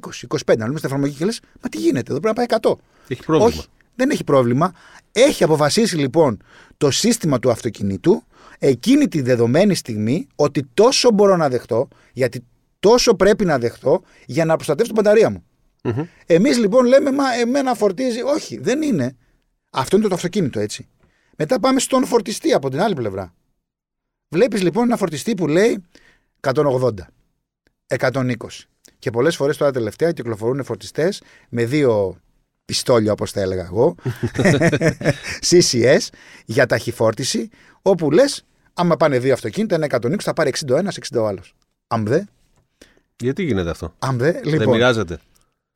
25. 0.45 0.57
Να 0.57 0.65
λέμε 0.65 0.77
στην 0.77 0.89
εφαρμογή 0.89 1.15
και 1.15 1.25
λες, 1.25 1.39
Μα 1.61 1.69
τι 1.69 1.77
γίνεται, 1.77 2.11
εδώ 2.11 2.19
πρέπει 2.19 2.39
να 2.39 2.45
πάει 2.45 2.59
100. 2.61 2.75
Έχει 3.07 3.23
πρόβλημα. 3.23 3.45
Όχι, 3.45 3.67
δεν 3.95 4.09
έχει 4.09 4.23
πρόβλημα. 4.23 4.73
Έχει 5.11 5.43
αποφασίσει 5.43 5.97
λοιπόν 5.97 6.43
το 6.77 6.91
σύστημα 6.91 7.39
του 7.39 7.51
αυτοκινήτου 7.51 8.23
εκείνη 8.59 9.07
τη 9.07 9.21
δεδομένη 9.21 9.75
στιγμή 9.75 10.27
ότι 10.35 10.69
τόσο 10.73 11.11
μπορώ 11.11 11.35
να 11.35 11.49
δεχτώ, 11.49 11.87
γιατί 12.13 12.43
τόσο 12.79 13.15
πρέπει 13.15 13.45
να 13.45 13.57
δεχτώ 13.57 14.01
για 14.25 14.45
να 14.45 14.55
προστατεύσω 14.55 14.93
την 14.93 15.03
μπαταρία 15.03 15.29
μου. 15.29 15.43
Μμμ. 15.85 16.05
Εμείς 16.25 16.57
λοιπόν 16.57 16.85
λέμε, 16.85 17.11
Μα 17.11 17.33
εμένα 17.33 17.73
φορτίζει. 17.73 18.21
Όχι, 18.21 18.57
δεν 18.57 18.81
είναι. 18.81 19.15
Αυτό 19.71 19.97
είναι 19.97 20.07
το 20.07 20.15
αυτοκίνητο 20.15 20.59
έτσι. 20.59 20.87
Μετά 21.37 21.59
πάμε 21.59 21.79
στον 21.79 22.05
φορτιστή 22.05 22.53
από 22.53 22.69
την 22.69 22.81
άλλη 22.81 22.95
πλευρά. 22.95 23.33
Βλέπεις 24.29 24.61
λοιπόν 24.61 24.83
ένα 24.83 24.97
φορτιστή 24.97 25.33
που 25.33 25.47
λέει 25.47 25.83
180, 26.41 26.89
120. 27.87 28.33
Και 28.99 29.11
πολλές 29.11 29.35
φορές 29.35 29.57
τώρα 29.57 29.71
τελευταία 29.71 30.11
κυκλοφορούν 30.11 30.63
φορτιστές 30.63 31.21
με 31.49 31.65
δύο 31.65 32.19
πιστόλια, 32.65 33.11
όπως 33.11 33.31
τα 33.31 33.41
έλεγα 33.41 33.63
εγώ, 33.63 33.95
CCS 35.49 35.97
για 36.45 36.65
ταχυφόρτιση, 36.65 37.49
όπου 37.81 38.11
λες, 38.11 38.45
άμα 38.73 38.97
πάνε 38.97 39.19
δύο 39.19 39.33
αυτοκίνητα, 39.33 39.75
ένα 39.75 39.87
120, 39.91 40.19
θα 40.19 40.33
πάρει 40.33 40.51
60 40.65 40.69
ο 40.71 40.75
ένας, 40.75 40.97
60 41.13 41.19
ο 41.21 41.27
άλλος. 41.27 41.55
Αμδέ, 41.87 42.27
Γιατί 43.15 43.43
γίνεται 43.43 43.69
αυτό; 43.69 43.93
αμδέ. 43.99 44.31
Δεν 44.31 44.43
Λοιπόν, 44.45 44.69
μοιράζεται; 44.69 45.19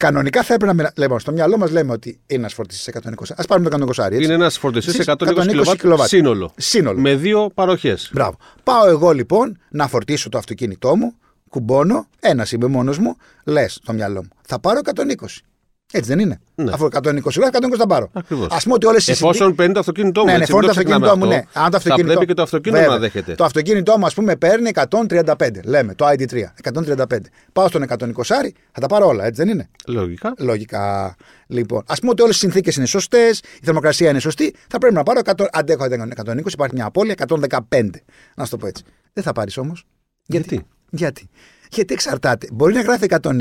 Κανονικά 0.04 0.44
θα 0.44 0.54
έπρεπε 0.54 0.72
να. 0.74 0.78
μοιρα- 0.78 0.92
Λοιπόν, 0.96 1.20
στο 1.20 1.32
μυαλό 1.32 1.58
μας 1.58 1.72
λέμε 1.72 1.92
ότι 1.92 2.10
είναι 2.28 2.40
ένας 2.40 2.54
φορτιστής 2.54 2.88
120. 2.88 3.34
Α 3.38 3.44
πάρουμε 3.44 3.70
το 3.70 3.76
120 3.76 4.06
έτσι. 4.12 4.24
Είναι 4.24 4.34
ένας 4.34 4.58
φορτιστής 4.58 4.94
Στις 4.94 5.08
120 5.08 5.42
120 5.42 5.48
κιλοβάτ 5.48 5.80
κιλοβάτ. 5.80 6.08
σύνολο. 6.08 6.54
Σύνολο. 6.58 7.00
Με 7.00 7.16
δύο 7.16 7.50
παροχές. 7.54 8.10
Μπράβο. 8.14 8.38
Πάω 8.64 8.88
εγώ 8.88 9.12
λοιπόν 9.12 9.58
να 9.70 9.88
φορτίσω 9.88 10.30
το 10.30 10.38
αυτοκίνητό 10.38 10.96
μου, 10.96 11.14
κουμπώνω, 11.50 12.08
ένας 12.20 12.52
είμαι 12.52 12.68
μόνος 12.68 12.98
μου, 12.98 13.16
λες 13.46 13.74
στο 13.74 13.94
μυαλό 13.94 14.22
μου. 14.24 14.30
Θα 14.46 14.60
πάρω 14.60 14.80
120. 14.80 15.44
Έτσι 15.94 16.10
δεν 16.10 16.20
είναι. 16.20 16.40
Ναι. 16.56 16.72
Αφού 16.72 16.86
120 16.86 17.04
λέω, 17.12 17.50
120 17.52 17.76
θα 17.78 17.88
πάρω. 17.88 18.10
Ακριβώς. 18.14 18.48
Α 18.52 18.58
πούμε 18.64 18.74
ότι 18.74 18.86
όλες 18.86 19.08
οι 19.08 19.12
Εφόσον 19.12 19.56
παίρνει 19.56 19.74
το 19.74 19.80
αυτοκίνητό 19.80 20.20
μου. 20.20 20.26
Ναι, 20.26 20.32
ναι, 20.32 20.40
έτσι, 20.40 20.52
φόρτω 20.52 20.68
μην 20.68 20.76
το 20.76 20.82
ξεχνάμε 20.82 21.06
αυτοκίνητό 21.06 21.28
μου, 21.28 21.42
αυτό. 21.42 21.58
ναι. 21.58 21.64
Αν 21.64 21.72
το 21.72 21.78
αυτοκίνητο... 21.78 22.08
Θα 22.08 22.14
πρέπει 22.14 22.26
και 22.26 22.34
το 22.34 22.42
αυτοκίνητο 22.42 22.82
Βέβαια. 22.82 22.96
να 22.96 23.02
δέχεται. 23.02 23.36
Το 23.36 23.44
αυτοκίνητό 23.44 23.98
μου, 23.98 24.06
ας 24.06 24.14
πούμε, 24.14 24.36
παίρνει 24.36 24.72
135. 24.74 25.50
Λέμε, 25.64 25.96
το 25.96 26.06
ID3. 26.08 26.44
135. 26.74 27.18
Πάω 27.54 27.68
στον 27.68 27.86
120, 27.88 28.24
θα 28.72 28.82
τα 28.82 28.88
πάρω 28.88 29.08
όλα, 29.08 29.26
έτσι 29.26 29.42
δεν 29.44 29.52
είναι; 29.52 29.70
Λογικά. 29.88 30.34
Λογικά. 30.38 31.16
Λοιπόν, 31.48 31.84
ας 31.88 32.00
πούμε 32.00 32.12
ότι 32.12 32.22
όλες 32.22 32.36
οι 32.36 32.40
συνθήκες 32.40 32.76
είναι 32.76 32.86
σωστές, 32.86 33.40
η 33.40 33.60
θερμοκρασία 33.64 34.10
είναι 34.10 34.20
σωστή, 34.20 34.56
θα 34.68 34.78
πρέπει 34.78 34.94
να 34.94 35.04
πάρω 35.04 35.20
100, 35.26 35.46
αντέχω 35.52 35.86
120, 35.86 36.52
υπάρχει 36.52 36.76
μια 36.76 36.86
απώλεια 36.86 37.16
115. 37.28 37.90
Να 38.36 38.44
σου 38.44 38.52
το 38.52 38.58
πω 38.58 38.68
έτσι. 38.68 38.84
Δεν 39.14 39.24
θα 39.24 39.32
πάρεις 39.32 39.58
όμως. 39.58 39.86
Γιατί; 40.26 40.66
Γιατί; 40.90 41.30
Γιατί 41.72 41.94
εξαρτάται. 41.94 42.48
Μπορεί 42.54 42.74
να 42.74 42.82
γράφει 42.82 43.06
120, 43.22 43.38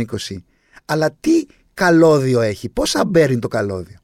αλλά 0.84 1.10
τι 1.20 1.46
καλώδιο 1.78 2.40
έχει, 2.40 2.68
πόσα 2.68 3.04
μπέρνει 3.04 3.38
το 3.38 3.48
καλώδιο; 3.48 3.96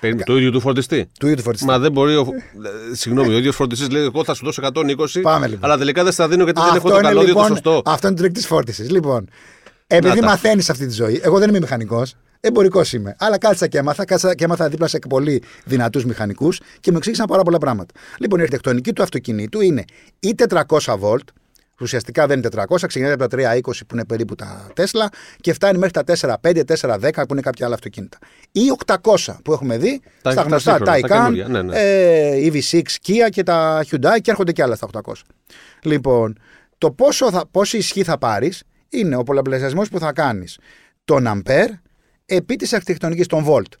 Περίμενε, 0.00 0.24
Το 0.24 0.36
ίδιο 0.36 0.50
του 0.50 0.60
φορτιστή. 0.60 1.08
του 1.18 1.26
ίδιου 1.26 1.36
του 1.36 1.42
φορτιστή. 1.42 1.66
Μα 1.66 1.78
δεν 1.78 1.92
μπορεί. 1.92 2.14
Ο... 2.16 2.20
ε, 2.90 2.94
Συγγνώμη, 2.94 3.34
ο 3.34 3.36
ίδιος 3.38 3.54
φορτιστής 3.56 3.90
λέει: 3.90 4.02
Εγώ 4.02 4.24
θα 4.24 4.34
σου 4.34 4.44
δώσω 4.44 4.62
120. 4.74 5.20
Πάμε, 5.22 5.46
λοιπόν. 5.46 5.64
Αλλά 5.64 5.78
τελικά 5.78 6.02
δεν 6.04 6.12
στα 6.12 6.28
δίνω 6.28 6.44
γιατί 6.44 6.60
δεν 6.60 6.74
έχω 6.74 6.88
το 6.88 6.96
καλώδιο 7.00 7.34
το 7.34 7.44
σωστό. 7.44 7.82
Αυτό 7.84 8.06
είναι 8.06 8.16
το 8.16 8.22
τρίκ 8.22 8.34
τη 8.34 8.42
φόρτισης. 8.46 8.90
Λοιπόν, 8.90 9.28
επειδή 9.86 10.14
Να 10.14 10.20
τα. 10.20 10.26
μαθαίνεις 10.26 10.70
αυτή 10.70 10.86
τη 10.86 10.92
ζωή, 10.92 11.20
εγώ 11.22 11.38
δεν 11.38 11.48
είμαι 11.48 11.58
μηχανικός, 11.60 12.14
εμπορικός 12.40 12.92
είμαι. 12.92 13.16
Αλλά 13.18 13.38
κάτσα 13.38 13.66
και 13.66 13.78
έμαθα, 13.78 14.04
κάτσα 14.04 14.34
και 14.34 14.44
έμαθα 14.44 14.68
δίπλα 14.68 14.86
σε 14.88 14.98
πολύ 15.08 15.42
δυνατούς 15.64 16.04
μηχανικούς 16.04 16.60
και 16.80 16.90
μου 16.90 16.96
εξήγησαν 16.96 17.26
πάρα 17.26 17.42
πολλά 17.42 17.58
πράγματα. 17.58 17.94
Λοιπόν, 18.18 18.38
η 18.38 18.42
αρχιτεκτονική 18.42 18.92
του 18.92 19.02
αυτοκινήτου 19.02 19.60
είναι 19.60 19.84
ή 20.20 20.34
400 20.48 20.94
βολτ, 20.98 21.28
ουσιαστικά 21.80 22.26
δεν 22.26 22.38
είναι 22.38 22.48
400, 22.68 22.76
ξεκινάει 22.86 23.12
από 23.12 23.28
τα 23.28 23.36
320 23.56 23.60
που 23.62 23.94
είναι 23.94 24.04
περίπου 24.04 24.34
τα 24.34 24.70
Τέσλα 24.74 25.08
και 25.40 25.52
φτάνει 25.52 25.78
μέχρι 25.78 25.92
τα 25.92 26.36
4,5, 26.42 26.62
4,10 26.64 27.10
που 27.14 27.32
είναι 27.32 27.40
κάποια 27.40 27.66
άλλα 27.66 27.74
αυτοκίνητα. 27.74 28.18
Ή 28.52 28.60
800 28.86 29.36
που 29.44 29.52
έχουμε 29.52 29.78
δει 29.78 30.00
Τα- 30.22 30.30
στα 30.30 30.42
τα 30.42 30.48
γνωστά 30.48 30.70
σύγχρονα, 30.76 31.00
τα 31.00 31.08
Taycan, 31.08 31.20
καινούργια, 31.20 31.48
ναι, 31.48 31.62
ναι. 31.62 31.78
ε, 31.80 32.48
EV6, 32.52 32.82
Kia 33.06 33.28
και 33.30 33.42
τα 33.42 33.84
Hyundai 33.90 34.18
και 34.22 34.30
έρχονται 34.30 34.52
και 34.52 34.62
άλλα 34.62 34.74
στα 34.74 34.86
800. 35.04 35.12
Λοιπόν, 35.82 36.38
το 36.78 36.90
πόσο 36.90 37.30
θα, 37.30 37.46
πόση 37.50 37.76
ισχύ 37.76 38.02
θα 38.02 38.18
πάρεις 38.18 38.62
είναι 38.88 39.16
ο 39.16 39.22
πολλαπλασιασμός 39.22 39.88
που 39.88 39.98
θα 39.98 40.12
κάνεις 40.12 40.58
τον 41.04 41.26
αμπέρ 41.26 41.68
επί 42.26 42.56
της 42.56 42.72
αρχιτεκτονικής 42.72 43.26
των 43.26 43.44
volt. 43.48 43.72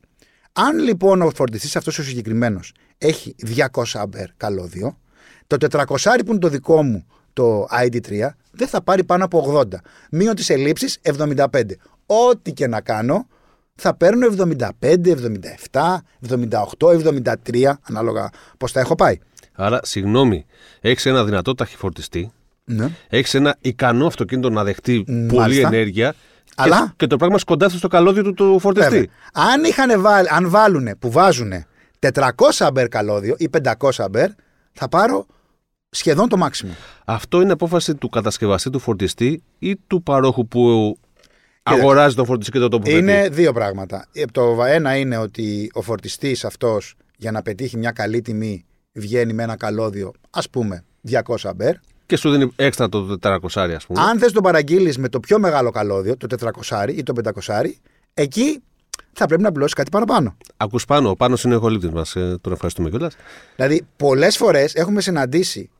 Αν 0.52 0.78
λοιπόν 0.78 1.22
ο 1.22 1.30
φορτιστής 1.34 1.76
αυτός 1.76 1.98
ο 1.98 2.02
συγκεκριμένος 2.02 2.72
έχει 2.98 3.34
200 3.72 3.82
αμπέρ 3.94 4.26
καλώδιο, 4.36 4.98
το 5.46 5.56
400 5.70 5.84
που 6.24 6.30
είναι 6.30 6.38
το 6.38 6.48
δικό 6.48 6.82
μου 6.82 7.06
το 7.40 7.66
ID3 7.84 8.28
δεν 8.50 8.68
θα 8.68 8.82
πάρει 8.82 9.04
πάνω 9.04 9.24
από 9.24 9.54
80. 9.72 9.80
Μείον 10.10 10.34
τις 10.34 10.50
ελλείψεις 10.50 10.98
75. 11.02 11.76
Ό,τι 12.06 12.52
και 12.52 12.66
να 12.66 12.80
κάνω 12.80 13.26
θα 13.74 13.94
παίρνω 13.94 14.26
75, 14.26 15.14
77, 15.70 15.96
78, 16.28 16.88
73 16.88 17.78
ανάλογα 17.82 18.30
πώς 18.58 18.72
τα 18.72 18.80
έχω 18.80 18.94
πάει. 18.94 19.18
Άρα, 19.52 19.80
συγγνώμη, 19.82 20.46
έχεις 20.80 21.06
ένα 21.06 21.24
δυνατό 21.24 21.54
ταχυφορτιστή, 21.54 22.32
Ναι. 22.64 22.88
έχεις 23.08 23.34
ένα 23.34 23.56
ικανό 23.60 24.06
αυτοκίνητο 24.06 24.50
να 24.50 24.64
δεχτεί 24.64 25.04
Μάλιστα. 25.08 25.34
πολλή 25.42 25.58
ενέργεια. 25.60 26.14
Αλλά- 26.56 26.86
Και, 26.86 26.92
και 26.96 27.06
το 27.06 27.16
πράγμα 27.16 27.38
σκοντάφτει 27.38 27.78
στο 27.78 27.88
καλώδιο 27.88 28.22
του 28.22 28.34
του 28.34 28.58
φορτιστή. 28.60 28.90
Βέβαια. 28.90 29.06
Αν, 29.32 29.64
είχαν 29.64 30.00
βάλει, 30.00 30.28
αν 30.30 30.50
βάλουν 30.50 30.88
που 30.98 31.10
βάζουν 31.10 31.52
400 31.98 32.64
αμπέρ 32.64 32.88
καλώδιο 32.88 33.34
ή 33.38 33.48
500 33.48 34.02
αμπέρ, 34.02 34.28
θα 34.72 34.88
πάρω 34.88 35.26
σχεδόν 35.90 36.28
το 36.28 36.36
μάξιμο. 36.36 36.72
Αυτό 37.04 37.40
είναι 37.40 37.52
απόφαση 37.52 37.94
του 37.94 38.08
κατασκευαστή 38.08 38.70
του 38.70 38.78
φορτιστή 38.78 39.42
ή 39.58 39.76
του 39.76 40.02
παρόχου 40.02 40.48
που 40.48 40.96
αγοράζει 41.62 42.14
τον 42.14 42.24
φορτιστή 42.24 42.52
και 42.52 42.58
το 42.58 42.68
τοποθετεί; 42.68 42.98
Είναι 42.98 43.28
δύο 43.28 43.52
πράγματα. 43.52 44.06
Ε, 44.12 44.24
Το 44.24 44.64
ένα 44.64 44.96
είναι 44.96 45.16
ότι 45.16 45.70
ο 45.74 45.82
φορτιστής 45.82 46.44
αυτός 46.44 46.94
για 47.16 47.30
να 47.30 47.42
πετύχει 47.42 47.76
μια 47.76 47.90
καλή 47.90 48.20
τιμή 48.20 48.64
βγαίνει 48.92 49.32
με 49.32 49.42
ένα 49.42 49.56
καλώδιο, 49.56 50.12
ας 50.30 50.50
πούμε, 50.50 50.84
200 51.10 51.20
αμπέρ. 51.44 51.74
Και 52.06 52.16
σου 52.16 52.30
δίνει 52.30 52.52
έξτρα 52.56 52.88
το 52.88 53.16
400, 53.20 53.74
ας 53.74 53.86
πούμε. 53.86 54.00
Αν 54.00 54.18
θε 54.18 54.30
τον 54.30 54.42
παραγγείλεις 54.42 54.98
με 54.98 55.08
το 55.08 55.20
πιο 55.20 55.38
μεγάλο 55.38 55.70
καλώδιο, 55.70 56.16
το 56.16 56.26
400 56.68 56.92
ή 56.96 57.02
το 57.02 57.12
500, 57.12 57.80
εκεί 58.14 58.62
θα 59.12 59.26
πρέπει 59.26 59.42
να 59.42 59.52
πληρώσει 59.52 59.74
κάτι 59.74 59.90
παραπάνω. 59.90 60.36
Ακούς 60.56 60.84
πάνω, 60.84 61.10
ο 61.10 61.16
πάνω 61.16 61.36
είναι 61.44 61.54
ο 61.54 61.56
ηχολήπτη 61.56 61.88
μας. 61.88 62.16
Ε, 62.16 62.38
τον 62.40 62.52
ευχαριστούμε 62.52 62.88
κιόλας. 62.90 63.16
Δηλαδή, 63.56 63.86
πολλές 63.96 64.36
φορές 64.36 64.74
έχουμε 64.74 65.00
συναντήσει. 65.00 65.70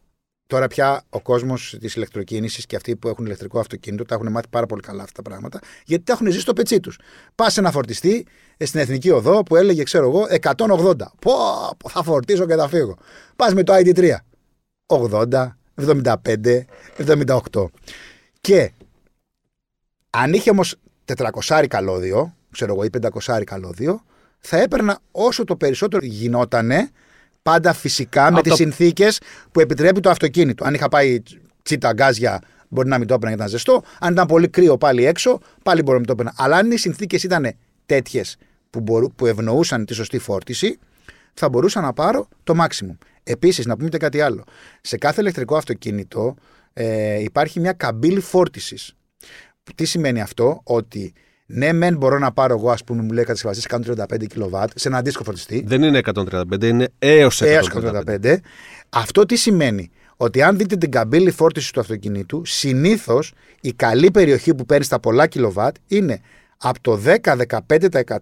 Τώρα 0.50 0.66
πια 0.66 1.02
ο 1.10 1.20
κόσμος 1.20 1.76
της 1.80 1.94
ηλεκτροκίνησης 1.94 2.66
και 2.66 2.76
αυτοί 2.76 2.96
που 2.96 3.08
έχουν 3.08 3.24
ηλεκτρικό 3.24 3.58
αυτοκίνητο 3.58 4.04
τα 4.04 4.14
έχουν 4.14 4.30
μάθει 4.30 4.48
πάρα 4.50 4.66
πολύ 4.66 4.82
καλά 4.82 5.02
αυτά 5.02 5.22
τα 5.22 5.28
πράγματα, 5.28 5.60
γιατί 5.84 6.04
τα 6.04 6.12
έχουν 6.12 6.26
ζήσει 6.26 6.40
στο 6.40 6.52
πετσί 6.52 6.80
τους. 6.80 6.98
Πας 7.34 7.52
σε 7.52 7.60
ένα 7.60 7.70
φορτιστή 7.70 8.26
ε, 8.56 8.64
στην 8.64 8.80
εθνική 8.80 9.10
οδό 9.10 9.42
που 9.42 9.56
έλεγε, 9.56 9.82
ξέρω 9.82 10.08
εγώ, 10.08 10.26
180. 10.40 10.94
Πω, 11.18 11.32
πω, 11.78 11.88
θα 11.88 12.02
φορτίσω 12.02 12.46
και 12.46 12.54
θα 12.54 12.68
φύγω. 12.68 12.96
Πας 13.36 13.54
με 13.54 13.62
το 13.62 13.72
ID3. 13.74 14.14
80, 14.86 15.48
75, 15.74 16.64
78. 16.96 17.64
Και 18.40 18.72
αν 20.10 20.32
είχε 20.32 20.50
όμως 20.50 20.76
400 21.46 21.64
καλώδιο, 21.68 22.36
ξέρω 22.50 22.72
εγώ, 22.72 22.84
ή 22.84 22.90
500 23.26 23.42
καλώδιο, 23.44 24.02
θα 24.38 24.56
έπαιρνα 24.56 24.98
όσο 25.10 25.44
το 25.44 25.56
περισσότερο 25.56 26.06
γινότανε 26.06 26.90
πάντα 27.42 27.72
φυσικά 27.72 28.22
με 28.22 28.28
Από 28.28 28.40
τις 28.42 28.50
το- 28.50 28.56
συνθήκες 28.56 29.20
που 29.52 29.60
επιτρέπει 29.60 30.00
το 30.00 30.10
αυτοκίνητο. 30.10 30.64
Αν 30.64 30.74
είχα 30.74 30.88
πάει 30.88 31.22
τσίτα 31.62 31.92
γκάζια, 31.92 32.40
μπορεί 32.68 32.88
να 32.88 32.98
μην 32.98 33.06
το 33.06 33.14
έπαιρνα 33.14 33.36
γιατί 33.36 33.50
ήταν 33.50 33.60
ζεστό. 33.64 33.82
Αν 34.00 34.12
ήταν 34.12 34.26
πολύ 34.26 34.48
κρύο 34.48 34.78
πάλι 34.78 35.04
έξω, 35.04 35.38
πάλι 35.62 35.80
μπορεί 35.82 35.92
να 35.92 35.98
μην 35.98 36.06
το 36.06 36.12
έπαιρνα. 36.12 36.32
Αλλά 36.36 36.56
αν 36.56 36.70
οι 36.70 36.76
συνθήκες 36.76 37.22
ήταν 37.22 37.52
τέτοιες 37.86 38.36
που, 38.70 38.80
μπορού- 38.80 39.12
που 39.14 39.26
ευνοούσαν 39.26 39.84
τη 39.84 39.94
σωστή 39.94 40.18
φόρτιση, 40.18 40.78
θα 41.34 41.48
μπορούσα 41.48 41.80
να 41.80 41.92
πάρω 41.92 42.28
το 42.44 42.54
maximum. 42.60 42.96
Επίσης, 43.22 43.66
να 43.66 43.76
πούμε 43.76 43.88
και 43.88 43.98
κάτι 43.98 44.20
άλλο. 44.20 44.44
Σε 44.80 44.96
κάθε 44.98 45.20
ηλεκτρικό 45.20 45.56
αυτοκίνητο 45.56 46.34
ε, 46.72 47.20
υπάρχει 47.22 47.60
μια 47.60 47.72
καμπύλη 47.72 48.20
φόρτισης. 48.20 48.92
Τι 49.74 49.84
σημαίνει 49.84 50.20
αυτό, 50.20 50.60
ότι 50.64 51.12
ναι, 51.52 51.72
μεν 51.72 51.96
μπορώ 51.96 52.18
να 52.18 52.32
πάρω 52.32 52.54
εγώ, 52.54 52.70
ας 52.70 52.84
πούμε, 52.84 53.02
μου 53.02 53.12
λέει 53.12 53.24
κατασκευαστής 53.24 53.66
135 53.68 54.26
κιλοβάτ 54.26 54.70
σε 54.74 54.88
ένα 54.88 54.96
αντίστοιχο 54.98 55.24
φορτιστή. 55.24 55.64
Δεν 55.66 55.82
είναι 55.82 56.00
135, 56.14 56.64
είναι 56.64 56.88
έως 56.98 57.42
135. 57.42 57.46
Έως 57.46 57.68
135. 57.68 58.36
Αυτό 58.88 59.26
τι 59.26 59.36
σημαίνει, 59.36 59.90
ότι 60.16 60.42
αν 60.42 60.56
δείτε 60.56 60.76
την 60.76 60.90
καμπύλη 60.90 61.30
φόρτισης 61.30 61.70
του 61.70 61.80
αυτοκινήτου, 61.80 62.42
συνήθως 62.44 63.32
η 63.60 63.72
καλή 63.72 64.10
περιοχή 64.10 64.54
που 64.54 64.66
παίρνεις 64.66 64.86
στα 64.86 65.00
πολλά 65.00 65.26
κιλοβάτ 65.26 65.76
είναι 65.86 66.20
από 66.56 66.80
το 66.80 67.00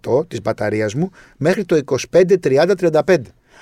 10-15% 0.08 0.28
της 0.28 0.40
μπαταρίας 0.42 0.94
μου 0.94 1.10
μέχρι 1.36 1.64
το 1.64 1.80
25-30-35. 2.10 3.16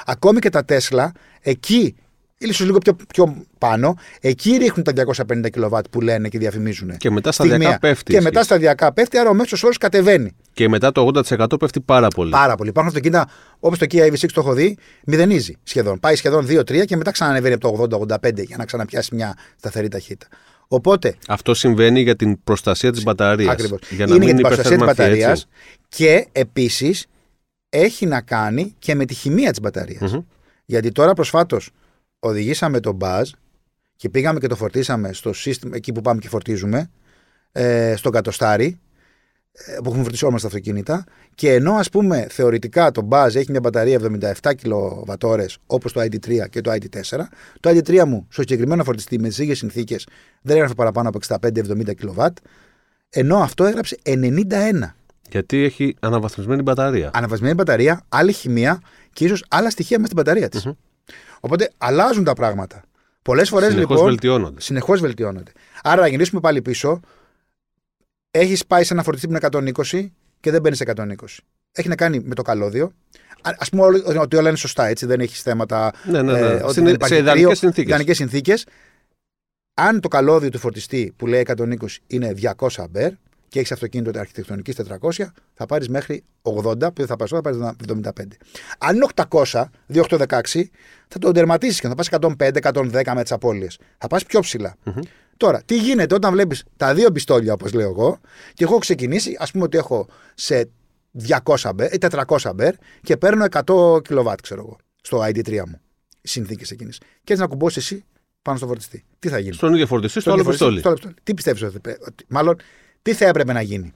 Ακόμη 0.07 0.39
και 0.39 0.51
τα 0.51 0.65
Τέσλα, 0.65 1.13
εκεί, 1.41 1.97
ίσως 2.39 2.67
λίγο 2.67 2.79
πιο, 2.79 2.97
πιο 3.15 3.45
πάνω, 3.59 3.95
εκεί 4.21 4.57
ρίχνουν 4.57 4.85
τα 4.85 4.93
250 4.93 5.51
κιλοβάτ 5.53 5.85
που 5.91 6.01
λένε 6.01 6.29
και 6.29 6.39
διαφημίζουν. 6.39 6.97
Και 6.97 7.11
μετά 7.11 7.33
Στιγμιαία. 7.33 7.59
σταδιακά 7.59 7.79
πέφτει. 7.79 8.05
Και 8.13 8.17
η 8.19 8.21
μετά 8.21 8.31
σχέση. 8.31 8.45
σταδιακά 8.45 8.93
πέφτει, 8.93 9.19
άρα 9.19 9.31
ο 9.31 9.35
μέσος 9.35 9.63
όρος 9.63 9.77
κατεβαίνει. 9.79 10.31
Και 10.53 10.69
μετά 10.69 10.93
το 10.93 11.11
80% 11.15 11.59
πέφτει 11.59 11.81
πάρα 11.81 12.09
πολύ. 12.09 12.31
Πάρα 12.31 12.55
πολύ. 12.55 12.69
Υπάρχουν 12.69 12.93
αυτοκίνητα 12.97 13.31
όπως 13.61 13.79
το 13.79 13.87
Kia 13.91 14.07
EV6 14.13 14.27
το 14.33 14.41
έχω 14.41 14.53
δει, 14.53 14.77
μηδενίζει 15.05 15.55
σχεδόν. 15.63 16.01
Πάει 16.01 16.15
σχεδόν 16.17 16.47
2-3 16.47 16.85
και 16.85 16.97
μετά 16.97 17.11
ξανανεβαίνει 17.11 17.55
από 17.55 17.89
το 17.89 17.97
80-85 18.23 18.45
για 18.47 18.57
να 18.57 18.65
ξαναπιάσει 18.65 19.15
μια 19.15 19.35
σταθερή 19.57 19.89
ταχύτητα. 19.89 20.27
Οπότε, 20.69 21.17
Αυτό 21.29 21.55
συμβαίνει 21.55 22.01
για 22.01 22.17
την 22.17 22.43
προστασία 22.45 22.93
της 22.93 23.03
μπαταρίας. 23.03 23.53
ακριβώς, 23.53 23.79
Για 23.91 24.07
να 24.07 24.15
είναι 24.15 24.25
για 24.25 24.35
μην 24.35 24.37
την 24.37 24.47
προστασία 24.47 24.77
της 24.77 24.83
υπερθερμανθεί, 24.83 25.03
μπαταρίας 25.03 25.41
έτσι. 25.41 25.47
και 25.89 26.27
επίσης 26.33 27.07
έχει 27.69 28.07
να 28.07 28.21
κάνει 28.21 28.75
και 28.79 28.95
με 28.95 29.05
τη 29.05 29.15
χημεία 29.15 29.51
της 29.51 29.61
μπαταρίας. 29.61 30.13
Μμμ. 30.13 30.21
Γιατί 30.65 30.93
τώρα 30.93 31.13
προσφάτως 31.13 31.71
οδηγήσαμε 32.29 32.81
τον 32.81 32.99
Buzz 33.01 33.25
και 33.97 34.09
πήγαμε 34.09 34.39
και 34.39 34.47
το 34.47 34.57
φορτίσαμε 34.57 35.13
στο 35.13 35.33
σύστημα 35.33 35.77
εκεί 35.77 35.93
που 35.93 36.01
πάμε 36.01 36.21
και 36.21 36.29
φορτίζουμε. 36.29 36.91
ε, 37.53 37.95
στον 37.97 38.13
κατοστάρι 38.13 38.79
ε, 39.53 39.73
που 39.73 39.83
έχουμε 39.85 40.03
φορτίσει 40.03 40.25
όλα 40.25 40.33
μας 40.33 40.43
τα 40.43 40.47
αυτοκίνητα 40.49 41.05
και 41.35 41.53
ενώ 41.53 41.73
ας 41.75 41.89
πούμε 41.89 42.27
θεωρητικά 42.31 42.91
το 42.91 43.09
Buzz 43.11 43.35
έχει 43.35 43.51
μια 43.51 43.61
μπαταρία 43.61 44.01
77 44.43 44.55
κιλοβατόρες 44.57 45.59
όπως 45.67 45.93
το 45.93 46.01
ID3 46.01 46.49
και 46.51 46.61
το 46.61 46.71
ID4 46.73 47.19
το 47.61 47.71
ID3 47.71 48.05
μου 48.05 48.27
στο 48.29 48.41
συγκεκριμένο 48.41 48.85
φορτιστή 48.85 49.19
με 49.19 49.29
τις 49.29 49.39
ίδιες 49.39 49.59
συνθήκες 49.59 50.07
δεν 50.43 50.57
έγραφε 50.57 50.75
παραπάνω 50.75 51.09
από 51.09 51.19
65-70 51.29 51.95
κιλοβάτ 51.97 52.37
ενώ 53.11 53.37
αυτό 53.37 53.65
έγραψε 53.65 53.97
91 54.03 54.21
Γιατί 55.31 55.65
έχει 55.65 55.97
αναβαθμισμένη 56.01 56.63
μπαταρία. 56.63 57.11
αναβασμένη 57.13 57.55
μπαταρία, 57.55 58.05
άλλη 58.09 58.33
χημεία 58.33 58.81
και 59.13 59.25
ίσως 59.25 59.45
άλλα 59.49 59.71
στοιχεία 59.71 59.99
μέσα 59.99 60.11
στην 60.13 60.25
μπαταρία 60.25 60.49
της. 60.49 60.69
Οπότε 61.41 61.71
αλλάζουν 61.79 62.25
τα 62.25 62.33
πράγματα. 62.33 62.83
Πολλές 63.23 63.49
φορές 63.49 63.69
Συνεχώς 63.71 63.91
λοιπόν. 63.91 64.07
βελτιώνονται. 64.09 64.61
Συνεχώς 64.61 65.01
βελτιώνονται. 65.01 65.53
Άρα 65.83 66.01
να 66.01 66.07
γυρίσουμε 66.09 66.41
πάλι 66.41 66.63
πίσω. 66.63 67.01
Έχεις 68.31 68.67
πάει 68.67 68.85
σε 68.85 68.93
ένα 68.93 69.03
φορτιστή 69.03 69.27
που 69.29 69.33
είναι 69.33 69.73
120 69.91 70.07
και 70.41 70.51
δεν 70.51 70.61
μπαίνεις 70.61 70.79
σε 70.79 70.85
120. 70.97 71.05
Έχει 71.73 71.89
να 71.89 71.95
κάνει 71.95 72.21
με 72.21 72.35
το 72.35 72.43
καλώδιο. 72.43 72.93
Α 73.43 73.65
πούμε 73.71 73.83
όλο- 73.83 74.21
ότι 74.21 74.37
όλα 74.37 74.49
είναι 74.49 74.57
σωστά, 74.59 74.87
έτσι. 74.87 75.07
Δεν 75.07 75.21
έχεις 75.21 75.43
θέματα. 75.43 75.93
Ναι, 76.05 76.23
ναι, 76.23 76.33
ναι. 76.33 76.39
ε, 76.39 76.55
ότι 76.63 76.71
Στην- 76.71 76.85
δεν 76.85 76.95
υπάρχει 76.95 77.15
σε 77.15 77.21
ιδανικές 77.21 77.45
κρύο, 77.47 77.55
συνθήκες. 77.55 77.89
ιδανικές 77.89 78.17
συνθήκες. 78.17 78.67
Αν 79.75 80.01
το 80.01 80.09
καλώδιο 80.09 80.49
του 80.51 80.59
φορτιστή 80.59 81.13
που 81.17 81.27
λέει 81.27 81.41
120 81.41 82.03
είναι 82.07 82.33
200 82.33 82.83
αμπέρ 82.83 83.13
και 83.49 83.59
έχεις 83.59 83.73
αυτοκίνητο 83.73 84.19
αρχιτεκτονικής 84.19 84.75
400, 84.75 85.33
θα 85.55 85.67
πάρεις 85.67 85.89
μέχρι 85.89 86.25
80, 86.43 86.79
που 86.79 86.93
δεν 86.95 87.07
θα 87.07 87.17
πάρεις 87.17 87.33
θα 87.33 87.41
πάρεις 87.41 87.59
75. 87.89 88.37
Αν 88.79 88.95
είναι 88.97 89.07
800, 89.29 89.65
2816, 89.87 90.71
θα 91.09 91.19
το 91.19 91.33
τερματίσεις 91.33 91.81
και 91.81 91.89
θα 91.89 91.95
πας 91.95 92.09
105, 92.11 92.61
110 92.61 93.15
με 93.15 93.23
τις 93.23 93.33
απώλειες. 93.33 93.79
Θα 93.99 94.07
πας 94.07 94.25
πιο 94.25 94.41
ψηλα 94.41 94.77
Τώρα, 95.39 95.63
τι 95.65 95.77
γίνεται 95.79 96.15
όταν 96.15 96.33
βλέπεις 96.33 96.65
τα 96.77 96.95
δύο 96.95 97.11
πιστόλια, 97.11 97.53
όπως 97.53 97.73
λέω 97.73 97.89
εγώ, 97.91 98.19
και 98.55 98.65
έχω 98.65 98.79
ξεκινήσει, 98.79 99.37
ας 99.39 99.51
πούμε 99.51 99.65
ότι 99.65 99.77
έχω 99.79 100.07
σε 100.35 100.71
200 101.29 101.55
αμπέρ 101.69 101.95
ή 101.95 101.99
400 101.99 102.37
αμπέρ 102.45 102.75
και 103.03 103.17
παίρνω 103.17 103.45
100 103.45 104.01
κιλοβάτ, 104.05 104.41
ξέρω 104.41 104.61
εγώ, 104.61 104.77
στο 105.03 105.19
ID3 105.23 105.63
μου. 105.67 105.81
Συνθήκες 106.23 106.71
εκείνες. 106.71 106.99
Και 106.99 107.33
έτσι 107.33 107.43
να 107.43 107.47
κουμπώσεις 107.49 107.77
εσύ 107.85 108.05
πάνω 108.43 108.57
στο 108.59 108.67
φορτιστή. 108.67 109.05
Τι 109.19 109.29
θα 109.29 109.39
γίνει; 109.39 109.55
Στον 109.55 109.73
ίδιο 109.75 109.87
φορτιστή, 109.87 110.21
στο 110.21 110.33
άλλο 110.33 110.43
διαφορετικό- 110.43 110.73
πιστόλι. 110.73 110.79
στο 110.81 110.89
άλλο 110.89 110.97
πιστόλι. 111.15 111.21
Τι 111.23 111.35
πιστεύεις 111.35 111.63
ότι, 111.63 111.97
ότι. 112.07 112.25
Μάλλον, 112.29 112.57
τι 113.07 113.15
θα 113.15 113.27
έπρεπε 113.27 113.53
να 113.53 113.61
γίνει; 113.61 113.93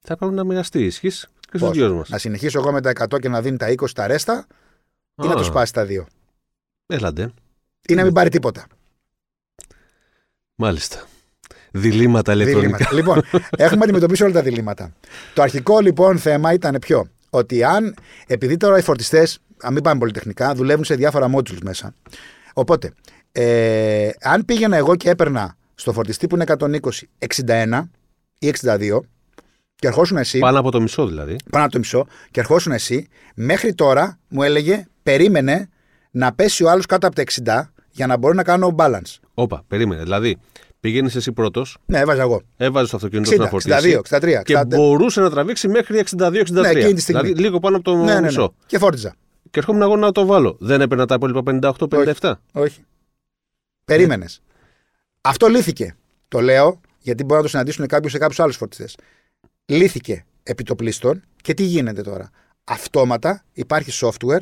Θα 0.00 0.16
πρέπει 0.16 0.34
να 0.34 0.44
μοιραστεί 0.44 0.78
η 0.80 0.84
ισχύ 0.84 1.08
και 1.08 1.56
στους 1.56 1.60
Πώς; 1.60 1.70
δυο 1.70 1.94
μας. 1.94 2.08
Να 2.08 2.18
συνεχίσω 2.18 2.58
εγώ 2.58 2.72
με 2.72 2.80
τα 2.80 2.92
100 3.10 3.20
και 3.20 3.28
να 3.28 3.40
δίνει 3.42 3.56
τα 3.56 3.68
20 3.68 3.90
τα 3.94 4.06
ρέστα 4.06 4.46
ή 5.22 5.26
να 5.26 5.34
το 5.34 5.44
σπάσει 5.44 5.72
τα 5.72 5.84
δύο; 5.84 6.06
Έλαντε. 6.86 7.32
Ή 7.88 7.94
να 7.94 8.04
μην 8.04 8.12
πάρει 8.12 8.28
τίποτα; 8.28 8.66
Μάλιστα. 10.54 11.04
Διλήμματα 11.70 12.32
ηλεκτρονικά. 12.32 12.76
Διλήμματα. 12.76 12.94
λοιπόν, 12.94 13.40
έχουμε 13.66 13.84
αντιμετωπίσει 13.84 14.22
όλα 14.22 14.32
τα 14.32 14.42
διλήμματα. 14.42 14.92
Το 15.34 15.42
αρχικό 15.42 15.80
λοιπόν 15.80 16.18
θέμα 16.18 16.52
ήταν 16.52 16.76
ποιο; 16.80 17.08
Ότι 17.30 17.64
αν, 17.64 17.94
επειδή 18.26 18.56
τώρα 18.56 18.78
οι 18.78 18.82
φορτιστές, 18.82 19.38
αν 19.60 19.72
μην 19.72 19.82
πάμε 19.82 19.98
πολυτεχνικά, 19.98 20.54
δουλεύουν 20.54 20.84
σε 20.84 20.94
διάφορα 20.94 21.30
modules 21.36 21.60
μέσα. 21.62 21.94
Οπότε, 22.52 22.92
ε, 23.32 24.10
αν 24.20 24.44
πήγαινα 24.44 24.76
εγώ 24.76 24.96
και 24.96 25.10
έπαιρνα 25.10 25.56
στο 25.74 25.92
φορτιστή 25.92 26.26
που 26.26 26.34
είναι 26.34 26.44
120, 26.58 26.78
61 27.46 27.82
ή 28.42 28.52
62 28.62 28.98
και 29.74 29.86
ερχόσουν 29.86 30.16
εσύ, 30.16 30.38
Πάνω 30.38 30.58
από 30.58 30.70
το 30.70 30.80
μισό 30.80 31.06
δηλαδή. 31.06 31.36
πάνω 31.50 31.64
από 31.64 31.72
το 31.72 31.78
μισό, 31.78 32.06
και 32.30 32.40
ερχόσουν 32.40 32.72
εσύ, 32.72 33.08
μέχρι 33.34 33.74
τώρα 33.74 34.18
μου 34.28 34.42
έλεγε, 34.42 34.86
περίμενε 35.02 35.68
να 36.10 36.32
πέσει 36.32 36.64
ο 36.64 36.70
άλλος 36.70 36.86
κάτω 36.86 37.06
από 37.06 37.16
τα 37.16 37.22
60 37.22 37.72
για 37.90 38.06
να 38.06 38.16
μπορώ 38.16 38.34
να 38.34 38.42
κάνω 38.42 38.74
balance. 38.78 39.16
Όπα, 39.34 39.64
περίμενε. 39.68 40.02
Δηλαδή, 40.02 40.36
πήγαινες 40.80 41.14
εσύ 41.14 41.32
πρώτος, 41.32 41.76
Ναι, 41.86 41.98
έβαζα 41.98 42.22
εγώ. 42.22 42.42
έβαζες 42.56 42.90
το 42.90 42.96
αυτοκίνητο 42.96 43.30
σου 43.30 43.36
να 43.36 43.44
60, 43.44 43.48
φορτίσει. 43.50 43.74
62, 43.74 43.98
63, 44.00 44.42
Και 44.44 44.52
64. 44.58 44.64
μπορούσε 44.66 45.20
να 45.20 45.30
τραβήξει 45.30 45.68
μέχρι 45.68 45.98
62-63. 45.98 46.50
Ναι, 46.50 46.68
εκείνη 46.68 46.92
τη 46.94 47.00
στιγμή. 47.00 47.22
δηλαδή, 47.22 47.40
λίγο 47.42 47.58
πάνω 47.58 47.76
από 47.76 47.84
το 47.84 47.96
Ναι, 47.96 48.04
ναι, 48.04 48.14
ναι. 48.14 48.20
μισό. 48.26 48.54
Και 48.66 48.78
φόρτιζα. 48.78 49.14
Και 49.50 49.58
ερχόμουν 49.58 49.82
εγώ 49.82 49.96
να 49.96 50.12
το 50.12 50.26
βάλω. 50.26 50.56
Δεν 50.60 50.80
έπαιρνα 50.80 51.06
τα 51.06 51.14
υπόλοιπα 51.14 51.42
58-57. 52.20 52.32
Όχι. 52.52 52.80
Περίμενες. 53.84 54.40
Αυτό 55.20 55.46
λύθηκε. 55.46 55.96
Το 56.28 56.40
λέω 56.40 56.80
γιατί 57.00 57.22
μπορεί 57.24 57.36
να 57.36 57.42
το 57.42 57.48
συναντήσουν 57.48 57.86
κάποιου 57.86 58.08
σε 58.10 58.18
κάποιους 58.18 58.40
άλλους 58.40 58.56
φορτιστές. 58.56 58.96
Λύθηκε 59.66 60.24
επί 60.42 60.62
το 60.62 60.74
πλήστον 60.74 61.22
και 61.42 61.54
τι 61.54 61.62
γίνεται 61.62 62.02
τώρα. 62.02 62.30
Αυτόματα 62.64 63.44
υπάρχει 63.52 63.90
software 64.06 64.40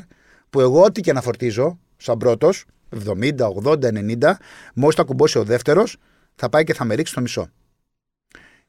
που 0.50 0.60
εγώ 0.60 0.82
ό,τι 0.82 1.00
και 1.00 1.12
να 1.12 1.20
φορτίζω, 1.20 1.78
σαν 1.96 2.18
πρώτος, 2.18 2.64
70, 3.06 3.48
80, 3.64 3.92
90, 3.92 4.32
μόλις 4.74 4.96
τα 4.96 5.02
κουμπώσει 5.02 5.38
ο 5.38 5.44
δεύτερος, 5.44 5.96
θα 6.34 6.48
πάει 6.48 6.64
και 6.64 6.74
θα 6.74 6.84
με 6.84 6.94
ρίξει 6.94 7.14
το 7.14 7.20
μισό. 7.20 7.48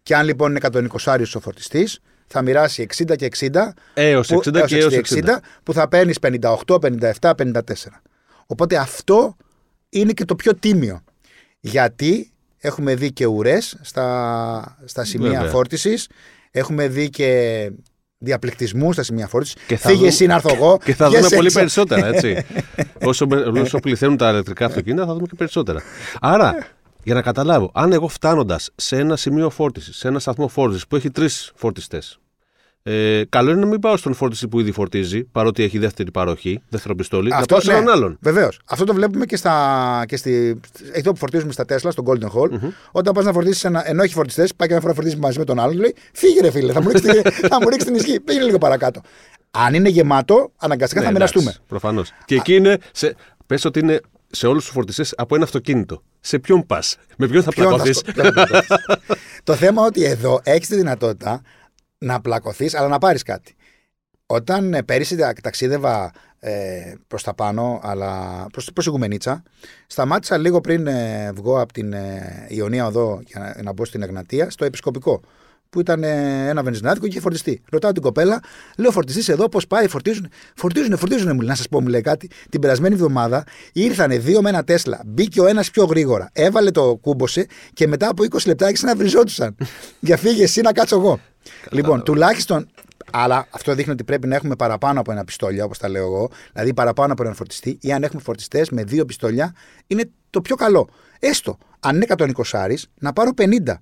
Και 0.03 0.15
αν 0.15 0.25
λοιπόν 0.25 0.49
είναι 0.49 0.59
120 0.71 1.35
ο 1.35 1.39
φορτιστής, 1.39 1.99
θα 2.27 2.41
μοιράσει 2.41 2.81
60 2.81 3.15
και 3.15 3.25
60 3.25 3.73
Έως 3.93 4.27
που- 4.27 4.35
60 4.39 4.55
έως 4.59 4.69
και 4.69 4.77
έως 4.77 4.93
60, 4.93 4.99
60. 4.99 5.39
που 5.63 5.73
θα 5.73 5.87
παίρνεις 5.87 6.19
58, 6.19 6.79
57, 6.79 7.35
54. 7.35 8.01
Οπότε 8.45 8.77
αυτό 8.77 9.35
είναι 9.89 10.11
και 10.13 10.25
το 10.25 10.35
πιο 10.35 10.55
τίμιο. 10.55 11.03
Γιατί 11.59 12.31
έχουμε 12.59 12.95
δει 12.95 13.11
και 13.11 13.25
ουρές 13.25 13.77
στα, 13.81 14.77
στα 14.85 15.03
σημεία 15.03 15.29
Βέβαια. 15.29 15.49
φόρτισης, 15.49 16.07
έχουμε 16.51 16.87
δει 16.87 17.09
και 17.09 17.71
διαπληκτισμούς 18.17 18.93
στα 18.93 19.03
σημεία 19.03 19.27
φόρτισης. 19.27 19.55
Και 19.67 19.77
θα 19.77 19.87
Φύγε 19.87 19.95
δούμε- 19.97 20.11
εσύ 20.11 20.25
να 20.25 20.33
έρθω 20.33 20.53
εγώ. 20.53 20.77
Και 20.83 20.93
θα 20.93 21.07
βγες 21.07 21.19
δούμε 21.21 21.35
πολύ 21.35 21.45
έξω. 21.45 21.59
περισσότερα, 21.59 22.07
έτσι. 22.07 22.45
όσο, 23.09 23.27
όσο 23.61 23.79
πληθαίνουν 23.79 24.17
τα 24.17 24.29
ηλεκτρικά 24.29 24.65
αυτοκίνητα, 24.65 25.05
θα 25.05 25.13
δούμε 25.13 25.27
και 25.27 25.35
περισσότερα. 25.37 25.81
Άρα, 26.21 26.67
για 27.03 27.13
να 27.13 27.21
καταλάβω, 27.21 27.71
αν 27.73 27.91
εγώ 27.93 28.07
φτάνοντας 28.07 28.69
σε 28.75 28.97
ένα 28.97 29.15
σημείο 29.15 29.49
φόρτισης, 29.49 29.97
σε 29.97 30.07
ένα 30.07 30.19
σταθμό 30.19 30.47
φόρτισης 30.47 30.87
που 30.87 30.95
έχει 30.95 31.09
τρεις 31.11 31.51
φορτιστές, 31.55 32.19
ε, 32.91 33.23
καλό 33.29 33.51
είναι 33.51 33.59
να 33.59 33.65
μην 33.65 33.79
πάω 33.79 33.97
στον 33.97 34.13
φόρτιση 34.13 34.47
που 34.47 34.59
ήδη 34.59 34.71
φορτίζει, 34.71 35.23
παρότι 35.23 35.63
έχει 35.63 35.77
δεύτερη 35.77 36.11
παροχή, 36.11 36.61
δεύτερο 36.69 36.95
πιστόλι, 36.95 37.29
να 37.29 37.41
πάω 37.41 37.59
σε 37.59 37.71
έναν 37.71 37.89
άλλον. 37.89 38.17
Βεβαίως. 38.21 38.59
Αυτό 38.65 38.83
το 38.85 38.93
βλέπουμε 38.93 39.25
και, 39.25 39.35
στα, 39.37 40.03
και 40.07 40.17
στη, 40.17 40.59
αυτό 40.97 41.11
που 41.11 41.17
φορτίζουμε 41.17 41.51
στα 41.51 41.63
Tesla, 41.69 41.87
στο 41.91 42.03
Golden 42.05 42.23
Hall. 42.25 42.69
Όταν 42.91 43.13
πας 43.13 43.25
να 43.25 43.31
φορτίσεις, 43.33 43.63
ένα, 43.63 43.89
ενώ 43.89 44.03
έχει 44.03 44.13
φορτιστές, 44.13 44.55
πάει 44.55 44.67
και 44.67 44.73
ένα 44.73 44.81
φορά 44.83 44.93
φορτίζει 44.93 45.15
μαζί 45.17 45.37
με 45.39 45.45
τον 45.45 45.59
άλλον, 45.59 45.77
λέει 45.77 45.95
Φύγε 46.13 46.41
ρε 46.41 46.51
φίλε, 46.51 46.71
θα 46.73 46.81
μου 46.81 46.89
ρίξεις, 46.89 47.11
τη- 47.11 47.29
θα 47.51 47.57
μου 47.61 47.69
ρίξεις 47.69 47.83
την 47.85 47.95
ισχύ. 47.95 48.19
Πήγαινε 48.19 48.45
λίγο 48.45 48.57
παρακάτω. 48.57 49.01
Αν 49.51 49.73
είναι 49.73 49.89
γεμάτο, 49.89 50.51
αναγκαστικά 50.57 51.01
θα 51.01 51.11
μοιραστούμε. 51.11 51.53
Προφανώς. 51.67 52.11
Και 52.25 52.35
εκεί 52.35 52.55
είναι. 52.55 52.77
Σε, 52.91 53.15
πες 53.45 53.65
ότι 53.65 53.79
είναι 53.79 53.99
σε 54.31 54.47
όλους 54.47 54.63
τους 54.63 54.73
φορτιστές 54.73 55.13
από 55.17 55.35
ένα 55.35 55.43
αυτοκίνητο. 55.43 56.01
Σε 56.19 56.39
ποιον 56.39 56.65
πας, 56.65 56.97
με 57.17 57.27
ποιον 57.27 57.43
θα 57.43 57.49
Ποιον 57.51 57.65
θα 57.67 57.71
πλακωθείς; 57.73 57.97
στο- 57.97 58.11
ποιον 58.11 58.25
θα 58.25 58.31
πλακωθείς. 58.31 58.67
το 59.43 59.53
θέμα 59.55 59.83
ότι 59.85 60.03
εδώ 60.03 60.39
έχεις 60.43 60.67
τη 60.67 60.75
δυνατότητα 60.75 61.41
να 61.99 62.21
πλακωθείς, 62.21 62.73
αλλά 62.75 62.87
να 62.87 62.97
πάρεις 62.97 63.23
κάτι. 63.23 63.55
Όταν 64.25 64.73
ε, 64.73 64.83
πέρυσι 64.83 65.15
τα- 65.15 65.33
ταξίδευα 65.43 66.11
ε, 66.39 66.93
προς 67.07 67.23
τα 67.23 67.33
πάνω, 67.33 67.79
αλλά 67.83 68.45
προς 68.51 68.69
προς 68.73 68.85
η 68.85 68.89
Γουμενίτσα, 68.89 69.43
σταμάτησα 69.87 70.37
λίγο 70.37 70.61
πριν 70.61 70.87
ε, 70.87 71.31
βγω 71.35 71.61
από 71.61 71.73
την 71.73 71.93
ε, 71.93 72.45
Ιωνία 72.49 72.85
Οδό 72.85 73.19
για 73.25 73.39
να, 73.39 73.63
να 73.63 73.71
μπω 73.73 73.85
στην 73.85 74.01
Εγνατία, 74.01 74.49
στο 74.49 74.65
Επισκοπικό. 74.65 75.21
Που 75.69 75.79
ήταν 75.79 76.03
ε, 76.03 76.47
ένα 76.49 76.63
βενζινάδικο 76.63 77.05
και 77.05 77.11
είχε 77.11 77.19
φορτιστεί. 77.19 77.61
Ρωτάω 77.71 77.91
την 77.91 78.01
κοπέλα, 78.01 78.39
λέω 78.77 78.91
φορτιστή 78.91 79.31
εδώ, 79.31 79.49
πώς 79.49 79.67
πάει, 79.67 79.87
φορτίζουν. 79.87 80.27
Φορτίζουν, 80.55 80.97
φορτίζουν, 80.97 81.29
μου 81.33 81.39
λέει. 81.39 81.47
Να 81.49 81.55
σας 81.55 81.67
πω, 81.67 81.81
μου 81.81 81.87
λέει 81.87 82.01
κάτι. 82.01 82.29
Την 82.49 82.61
περασμένη 82.61 82.93
εβδομάδα 82.93 83.43
ήρθανε 83.73 84.17
δύο 84.17 84.41
με 84.41 84.49
ένα 84.49 84.63
Τέσλα. 84.63 85.01
Μπήκε 85.05 85.41
ο 85.41 85.47
ένας 85.47 85.71
πιο 85.71 85.85
γρήγορα. 85.85 86.29
Έβαλε 86.33 86.71
το 86.71 86.95
κούμποσε 86.95 87.45
και 87.73 87.87
μετά 87.87 88.09
από 88.09 88.23
20 88.23 88.37
λεπτά 88.45 88.65
άρχισε 88.65 88.85
να 88.85 88.95
βριζόντουσαν. 88.95 89.55
Για 89.99 90.17
φύγε 90.17 90.43
εσύ 90.43 90.61
να 90.61 90.71
κάτσω 90.71 90.95
εγώ. 90.95 91.19
Λοιπόν, 91.69 92.03
τουλάχιστον. 92.03 92.67
Αλλά 93.11 93.47
αυτό 93.49 93.73
δείχνει 93.75 93.91
ότι 93.91 94.03
πρέπει 94.03 94.27
να 94.27 94.35
έχουμε 94.35 94.55
παραπάνω 94.55 94.99
από 94.99 95.11
ένα 95.11 95.23
πιστόλια, 95.23 95.63
όπως 95.63 95.77
τα 95.77 95.89
λέω 95.89 96.05
εγώ. 96.05 96.29
Δηλαδή 96.51 96.73
παραπάνω 96.73 97.13
από 97.13 97.21
έναν 97.21 97.35
φορτιστή, 97.35 97.77
ή 97.81 97.91
αν 97.91 98.03
έχουμε 98.03 98.21
φορτιστές 98.21 98.69
με 98.69 98.83
δύο 98.83 99.05
πιστόλια, 99.05 99.53
είναι 99.87 100.09
το 100.29 100.41
πιο 100.41 100.55
καλό. 100.55 100.89
Έστω, 101.19 101.57
αν 101.79 101.95
είναι 101.95 102.05
120 102.17 102.73
να 102.99 103.13
πάρω 103.13 103.31
50. 103.37 103.73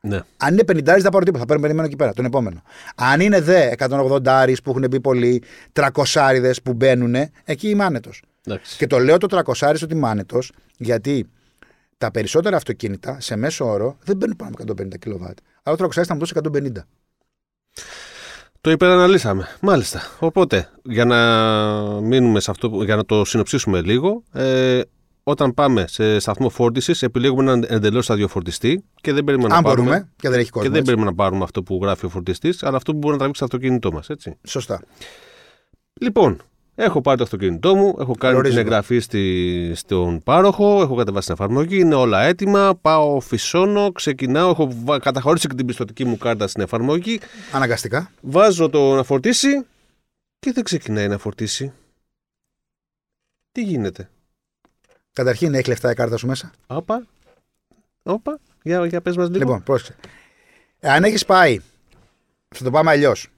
Ναι. 0.00 0.20
Αν 0.36 0.52
είναι 0.52 0.62
50 0.62 0.82
δεν 0.82 1.02
θα 1.02 1.10
πάρω 1.10 1.24
τίποτα, 1.24 1.38
θα 1.38 1.44
παίρνω 1.46 1.62
περιμένω 1.62 1.86
εκεί 1.86 1.96
πέρα, 1.96 2.12
τον 2.12 2.24
επόμενο. 2.24 2.62
Αν 2.94 3.20
είναι 3.20 3.40
δε 3.40 3.72
180 3.78 4.54
που 4.64 4.70
έχουν 4.70 4.86
μπει 4.90 5.00
πολλοί, 5.00 5.42
300 5.72 6.52
που 6.62 6.72
μπαίνουν, 6.72 7.14
εκεί 7.44 7.68
είμαι 7.68 7.84
άνετος. 7.84 8.22
Εντάξει. 8.44 8.76
Και 8.76 8.86
το 8.86 8.98
λέω 8.98 9.18
το 9.18 9.42
300 9.60 9.82
ότι 9.82 9.94
είμαι 9.94 10.08
άνετος, 10.08 10.52
γιατί 10.76 11.28
τα 11.98 12.10
περισσότερα 12.10 12.56
αυτοκίνητα 12.56 13.20
σε 13.20 13.36
μέσο 13.36 13.70
όρο 13.70 13.96
δεν 14.04 14.16
μπαίνουν 14.16 14.36
πάνω 14.36 14.50
από 14.58 14.82
150 14.82 14.98
κιλοβάτ. 14.98 15.38
Αλλά 15.62 15.76
το 15.76 15.84
300 15.84 16.04
θα 16.04 16.14
μου 16.14 16.20
δώσει 16.20 16.32
150. 16.34 16.70
Το 18.60 18.70
υπεραναλύσαμε. 18.70 19.48
Μάλιστα. 19.60 20.00
Οπότε, 20.18 20.70
για 20.82 21.04
να 21.04 21.16
μείνουμε 22.00 22.40
σε 22.40 22.50
αυτό, 22.50 22.70
που- 22.70 22.82
για 22.82 22.96
να 22.96 23.04
το 23.04 23.24
συνοψίσουμε 23.24 23.80
λίγο, 23.80 24.22
ε, 24.32 24.80
όταν 25.22 25.54
πάμε 25.54 25.84
σε 25.88 26.18
σταθμό 26.18 26.48
φόρτισης, 26.48 27.02
επιλέγουμε 27.02 27.42
έναν 27.42 27.64
εντελώς 27.68 28.10
αδειοφορτιστή 28.10 28.84
και 29.00 29.12
δεν 29.12 29.24
περιμένουμε 29.24 29.54
Αν 29.54 29.62
να 29.62 29.68
πάρουμε. 29.68 29.88
μπορούμε, 29.88 30.08
και 30.16 30.28
δεν 30.28 30.38
έχει 30.38 30.44
Και 30.46 30.50
κόσμος. 30.52 30.70
δεν 30.72 30.80
έτσι. 30.80 30.84
περιμένουμε 30.90 31.10
να 31.16 31.24
πάρουμε 31.24 31.44
αυτό 31.44 31.62
που 31.62 31.78
γράφει 31.82 32.06
ο 32.06 32.08
φορτιστής, 32.08 32.62
αλλά 32.62 32.76
αυτό 32.76 32.92
που 32.92 32.98
μπορεί 32.98 33.12
να 33.12 33.18
τραβήξει 33.18 33.40
το 33.40 33.46
αυτοκίνητό 33.46 33.92
μας. 33.92 34.08
Έτσι. 34.08 34.36
Σωστά. 34.46 34.82
Λοιπόν, 36.00 36.40
Έχω 36.80 37.00
πάρει 37.00 37.16
το 37.18 37.22
αυτοκίνητό 37.24 37.74
μου, 37.76 37.96
έχω 38.00 38.14
κάνει 38.14 38.34
Γνωρίζω. 38.34 38.56
την 38.56 38.64
εγγραφή 38.66 38.98
στη, 38.98 39.72
στον 39.74 40.22
πάροχο, 40.22 40.80
έχω 40.82 40.94
κατεβάσει 40.94 41.26
την 41.26 41.34
εφαρμογή, 41.34 41.78
είναι 41.78 41.94
όλα 41.94 42.22
έτοιμα. 42.22 42.74
Πάω, 42.80 43.20
φυσώνω, 43.20 43.92
ξεκινάω, 43.92 44.50
έχω 44.50 44.68
βα- 44.84 44.98
καταχωρήσει 44.98 45.48
και 45.48 45.54
την 45.54 45.66
πιστοτική 45.66 46.04
μου 46.04 46.16
κάρτα 46.18 46.46
στην 46.48 46.62
εφαρμογή. 46.62 47.20
Αναγκαστικά. 47.52 48.10
Βάζω 48.20 48.68
το 48.68 48.94
να 48.94 49.02
φορτίσει 49.02 49.66
και 50.38 50.52
δεν 50.52 50.64
ξεκινάει 50.64 51.08
να 51.08 51.18
φορτίσει. 51.18 51.72
Τι 53.52 53.62
γίνεται; 53.62 54.10
Καταρχήν 55.12 55.54
έχει 55.54 55.68
λεφτά 55.68 55.90
η 55.90 55.94
κάρτα 55.94 56.16
σου 56.16 56.26
μέσα; 56.26 56.50
Όπα. 56.66 57.06
Όπα. 58.02 58.38
Για, 58.62 58.86
για 58.86 59.00
πες 59.00 59.16
μας 59.16 59.26
λίγο. 59.28 59.38
Λοιπόν, 59.38 59.62
πρόσεξε. 59.62 59.94
Εάν 60.80 61.04
έχεις 61.04 61.24
πάει. 61.24 61.58
Θα 62.48 62.64
το 62.64 62.70
πάμε 62.70 62.90
αλλιώς. 62.90 63.28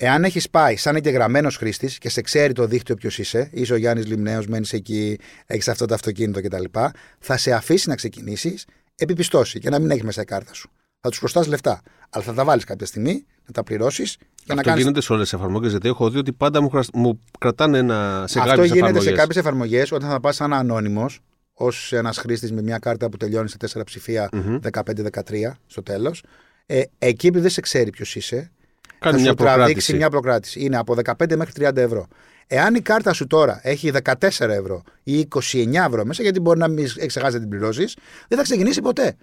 Εάν 0.00 0.24
έχεις 0.24 0.50
πάει 0.50 0.76
σαν 0.76 0.96
εγγεγραμμένος 0.96 1.56
χρήστης 1.56 1.98
και 1.98 2.08
σε 2.08 2.20
ξέρει 2.20 2.52
το 2.52 2.66
δίκτυο 2.66 2.94
ποιος 2.94 3.18
είσαι, 3.18 3.48
είσαι 3.52 3.72
ο 3.72 3.76
Γιάννης 3.76 4.06
Λιμνέος, 4.06 4.46
μένεις 4.46 4.72
εκεί, 4.72 5.18
έχεις 5.46 5.68
αυτό 5.68 5.86
το 5.86 5.94
αυτοκίνητο 5.94 6.40
κτλ., 6.40 6.64
θα 7.18 7.36
σε 7.36 7.52
αφήσει 7.52 7.88
να 7.88 7.94
ξεκινήσεις 7.94 8.64
επιπιστώσει 8.94 9.58
και 9.58 9.70
να 9.70 9.78
μην 9.78 9.90
έχεις 9.90 10.02
μέσα 10.02 10.22
η 10.22 10.24
κάρτα 10.24 10.54
σου. 10.54 10.70
Θα 11.00 11.08
τους 11.08 11.18
χρωστά 11.18 11.46
λεφτά. 11.48 11.80
Αλλά 12.10 12.24
θα 12.24 12.34
τα 12.34 12.44
βάλεις 12.44 12.64
κάποια 12.64 12.86
στιγμή, 12.86 13.24
να 13.46 13.52
τα 13.52 13.62
πληρώσεις 13.62 14.16
για 14.18 14.26
να 14.46 14.54
Αυτό 14.54 14.68
κάνεις. 14.68 14.82
γίνεται 14.82 15.00
σε 15.00 15.12
όλες 15.12 15.28
τις 15.28 15.38
εφαρμογές. 15.38 15.70
Γιατί 15.70 15.88
έχω 15.88 16.10
δει 16.10 16.18
ότι 16.18 16.32
πάντα 16.32 16.60
μου, 16.62 16.68
χρασ- 16.68 16.94
μου 16.94 17.20
κρατάνε 17.38 17.78
ένα 17.78 18.24
σε 18.28 18.38
Αυτό 18.38 18.50
κάποιες 18.50 18.66
γίνεται 18.66 18.78
εφαρμογές. 18.88 19.08
σε 19.10 19.16
κάποιες 19.20 19.36
εφαρμογές 19.36 19.92
όταν 19.92 20.08
θα 20.08 20.20
πας 20.20 20.34
σαν 20.36 20.52
ανώνυμος, 20.52 21.20
ως 21.52 21.92
ένας 21.92 22.18
χρήστης 22.18 22.52
με 22.52 22.62
μια 22.62 22.78
κάρτα 22.78 23.08
που 23.08 23.16
τελειώνει 23.16 23.48
σε 23.48 23.56
τέσσερα 23.56 23.84
ψηφία 23.84 24.28
Μμμ. 24.32 24.58
15-13 24.60 25.58
στο 25.66 25.82
τέλος. 25.82 26.22
Ε, 26.66 26.82
εκεί 26.98 27.26
επειδή 27.26 27.42
δεν 27.42 27.50
σε 27.50 27.60
ξέρει 27.60 27.90
ποιος 27.90 28.16
είσαι, 28.16 28.50
Κάνεις 28.98 29.16
θα 29.16 29.22
μια 29.22 29.30
σου 29.30 29.34
τραβήξει 29.34 29.64
προκράτηση. 29.64 29.96
μια 29.96 30.10
προκράτηση. 30.10 30.60
Είναι 30.60 30.76
από 30.76 30.96
15 31.04 31.36
μέχρι 31.36 31.52
30 31.58 31.76
ευρώ. 31.76 32.06
Εάν 32.46 32.74
η 32.74 32.80
κάρτα 32.80 33.12
σου 33.12 33.26
τώρα 33.26 33.60
έχει 33.62 33.92
14 34.04 34.14
ευρώ 34.38 34.82
ή 35.02 35.28
29 35.52 35.72
ευρώ 35.86 36.04
μέσα, 36.04 36.22
γιατί 36.22 36.40
μπορεί 36.40 36.58
να 36.58 36.68
μην 36.68 36.84
έχει 36.84 37.06
ξεχάσει 37.06 37.34
να 37.34 37.40
την 37.40 37.48
πληρώσεις, 37.48 37.96
δεν 38.28 38.38
θα 38.38 38.44
ξεκινήσει 38.44 38.80
ποτέ. 38.80 39.16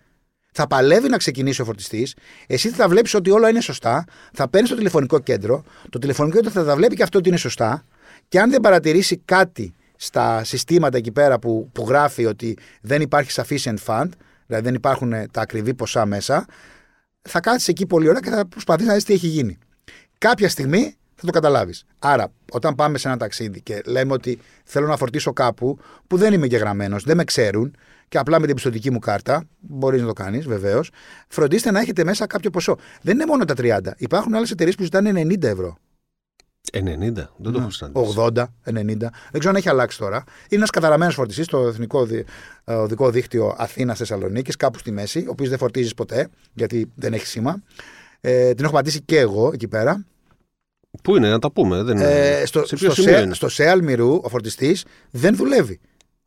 Θα 0.51 0.67
παλεύει 0.67 1.09
να 1.09 1.17
ξεκινήσει 1.17 1.61
ο 1.61 1.65
φορτιστής. 1.65 2.15
Εσύ 2.47 2.69
θα 2.69 2.77
τα 2.77 2.87
βλέπεις 2.87 3.13
ότι 3.13 3.29
όλα 3.29 3.49
είναι 3.49 3.61
σωστά. 3.61 4.05
Θα 4.33 4.47
παίρνεις 4.47 4.69
το 4.69 4.75
τηλεφωνικό 4.75 5.19
κέντρο. 5.19 5.63
Το 5.89 5.99
τηλεφωνικό 5.99 6.35
κέντρο 6.35 6.51
θα 6.51 6.63
τα 6.63 6.75
βλέπει 6.75 6.95
και 6.95 7.03
αυτό 7.03 7.17
ότι 7.17 7.29
είναι 7.29 7.37
σωστά. 7.37 7.83
Και 8.27 8.39
αν 8.39 8.49
δεν 8.49 8.61
παρατηρήσει 8.61 9.21
κάτι 9.25 9.73
στα 9.95 10.43
συστήματα 10.43 10.97
εκεί 10.97 11.11
πέρα 11.11 11.39
που, 11.39 11.69
που 11.71 11.85
γράφει 11.87 12.25
ότι 12.25 12.57
δεν 12.81 13.01
υπάρχει 13.01 13.31
sufficient 13.33 13.77
fund, 13.85 14.09
δηλαδή 14.45 14.63
δεν 14.63 14.73
υπάρχουν 14.73 15.13
ε, 15.13 15.27
τα 15.31 15.41
ακριβή 15.41 15.73
ποσά 15.73 16.05
μέσα, 16.05 16.45
θα 17.27 17.39
κάτσει 17.39 17.71
εκεί 17.71 17.85
πολύ 17.85 18.09
ώρα 18.09 18.21
και 18.21 18.29
θα 18.29 18.45
προσπαθήσει 18.47 18.87
να 18.87 18.93
δεις 18.93 19.03
τι 19.03 19.13
έχει 19.13 19.27
γίνει. 19.27 19.57
Κάποια 20.17 20.49
στιγμή 20.49 20.95
θα 21.15 21.25
το 21.25 21.31
καταλάβεις. 21.31 21.85
Άρα, 21.99 22.31
όταν 22.51 22.75
πάμε 22.75 22.97
σε 22.97 23.07
ένα 23.07 23.17
ταξίδι 23.17 23.61
και 23.61 23.81
λέμε 23.85 24.13
ότι 24.13 24.39
θέλω 24.63 24.87
να 24.87 24.97
φορτίσω 24.97 25.33
κάπου 25.33 25.77
που 26.07 26.17
δεν 26.17 26.33
είμαι 26.33 26.45
εγγεγραμμένος, 26.45 27.03
δεν 27.03 27.17
με 27.17 27.23
ξέρουν 27.23 27.75
και 28.07 28.17
απλά 28.17 28.39
με 28.39 28.45
την 28.45 28.55
πιστοτική 28.55 28.91
μου 28.91 28.99
κάρτα, 28.99 29.47
μπορείς 29.59 30.01
να 30.01 30.07
το 30.07 30.13
κάνεις 30.13 30.45
βεβαίως, 30.45 30.91
φροντίστε 31.27 31.71
να 31.71 31.79
έχετε 31.79 32.03
μέσα 32.03 32.27
κάποιο 32.27 32.49
ποσό. 32.49 32.77
Δεν 33.01 33.13
είναι 33.13 33.25
μόνο 33.25 33.45
τα 33.45 33.53
30. 33.57 33.79
Υπάρχουν 33.97 34.35
άλλες 34.35 34.51
εταιρείες 34.51 34.75
που 34.75 34.83
ζητάνε 34.83 35.11
90 35.11 35.43
ευρώ. 35.43 35.77
90. 36.73 36.79
Δεν 37.37 37.51
το 37.51 37.59
έχω 37.59 37.69
συναντήσει. 37.69 38.15
80, 38.17 38.43
90. 38.63 39.11
Δεν 39.31 39.39
ξέρω 39.39 39.49
αν 39.49 39.55
έχει 39.55 39.69
αλλάξει 39.69 39.97
τώρα. 39.97 40.17
Είναι 40.17 40.25
ένας 40.49 40.69
καταραμένος 40.69 41.13
φορτιστής 41.15 41.45
στο 41.45 41.67
εθνικό 41.67 42.05
δι- 42.05 42.27
ε, 42.63 42.73
οδικό 42.73 43.09
δίκτυο 43.09 43.55
Αθήνα-Θεσσαλονίκη, 43.57 44.51
κάπου 44.51 44.79
στη 44.79 44.91
μέση, 44.91 45.19
ο 45.19 45.29
οποίος 45.29 45.49
δεν 45.49 45.57
φορτίζεις 45.57 45.93
ποτέ, 45.93 46.27
γιατί 46.53 46.91
δεν 46.95 47.13
έχει 47.13 47.25
σήμα. 47.27 47.63
Ε, 48.21 48.53
την 48.53 48.63
έχω 48.65 48.73
πατήσει 48.73 49.01
και 49.01 49.19
εγώ 49.19 49.51
εκεί 49.53 49.67
πέρα. 49.67 50.05
Πού 51.03 51.15
είναι, 51.15 51.29
να 51.29 51.39
τα 51.39 51.51
πούμε. 51.51 51.83
Δεν 51.83 51.97
είναι. 51.97 52.39
Ε, 52.39 52.45
στο, 52.45 52.65
σε 52.65 52.75
ποιο 52.75 52.91
στο, 52.91 53.01
σημείο 53.01 53.17
σε, 53.17 53.23
είναι; 53.23 53.33
στο 53.33 53.49
σε 53.49 53.69
Αλμυρού 53.69 54.19
ο 54.23 54.29
φορτιστής 54.29 54.85
δεν 55.11 55.35
δουλεύει. 55.35 55.79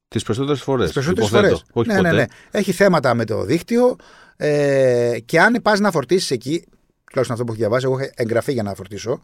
Τις 0.09 0.22
περισσότερες 0.22 0.62
φορές. 0.62 0.85
Τις 0.85 0.94
περισσότερες 0.94 1.29
φορές. 1.29 1.64
Όχι 1.72 1.88
ναι, 1.88 1.96
ποτέ. 1.96 2.11
ναι, 2.11 2.16
ναι. 2.16 2.24
Έχει 2.51 2.72
θέματα 2.72 3.14
με 3.14 3.24
το 3.24 3.44
δίκτυο. 3.44 3.96
Ε, 4.37 5.16
και 5.24 5.40
αν 5.40 5.59
πας 5.62 5.81
να 5.81 5.90
φορτίσεις 5.90 6.31
εκεί, 6.31 6.64
τουλάχιστον 7.05 7.31
αυτό 7.33 7.44
που 7.44 7.51
έχει 7.53 7.61
διαβάσει, 7.61 7.85
εγώ 7.87 7.98
έχω 7.98 8.11
εγγραφεί 8.14 8.53
για 8.53 8.62
να 8.62 8.74
φορτίσω. 8.74 9.20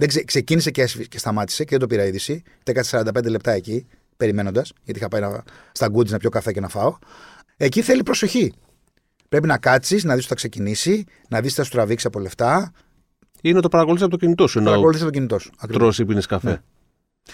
Δεν 0.00 0.08
ξε, 0.08 0.24
ξεκίνησε 0.24 0.70
και, 0.70 0.82
έσφι- 0.82 1.08
και 1.08 1.18
σταμάτησε 1.18 1.64
και 1.64 1.70
δεν 1.70 1.78
το 1.78 1.86
πήρα 1.86 2.04
είδηση. 2.06 2.42
Τα 2.62 2.70
έκατσα 2.70 3.02
45 3.06 3.30
λεπτά 3.30 3.50
εκεί, 3.52 3.86
περιμένοντας, 4.16 4.72
γιατί 4.82 4.98
είχα 4.98 5.08
πάει 5.08 5.20
να, 5.20 5.42
στα 5.72 5.88
γκούτζ 5.88 6.10
να 6.10 6.18
πιω 6.18 6.30
καφέ 6.30 6.52
και 6.52 6.60
να 6.60 6.68
φάω. 6.68 6.96
Εκεί 7.56 7.82
θέλει 7.82 8.02
προσοχή. 8.02 8.52
Πρέπει 9.28 9.46
να 9.46 9.58
κάτσεις, 9.58 10.04
να 10.04 10.10
δεις 10.14 10.18
ότι 10.20 10.28
θα 10.28 10.34
ξεκινήσει, 10.34 11.04
να 11.28 11.40
δεις 11.40 11.50
τι 11.50 11.56
θα 11.56 11.64
σου 11.64 11.70
τραβήξει 11.70 12.06
από 12.06 12.18
λεφτά. 12.18 12.72
Ή 13.42 13.52
να 13.52 13.60
το 13.60 13.68
παρακολουθεί 13.68 14.02
από 14.02 14.10
το 14.10 14.16
κινητό 14.16 14.46
σου. 14.46 14.58
Να 14.58 14.64
Να 14.64 14.70
παρακολουθεί 14.70 15.04
το 15.04 15.10
κινητό 15.10 15.38
σου. 15.38 15.50
Ακριβώς. 15.58 15.76
τρώσει 15.82 16.02
ή 16.02 16.04
πίνεις 16.04 16.26
καφέ. 16.26 16.48
Ναι. 16.50 16.58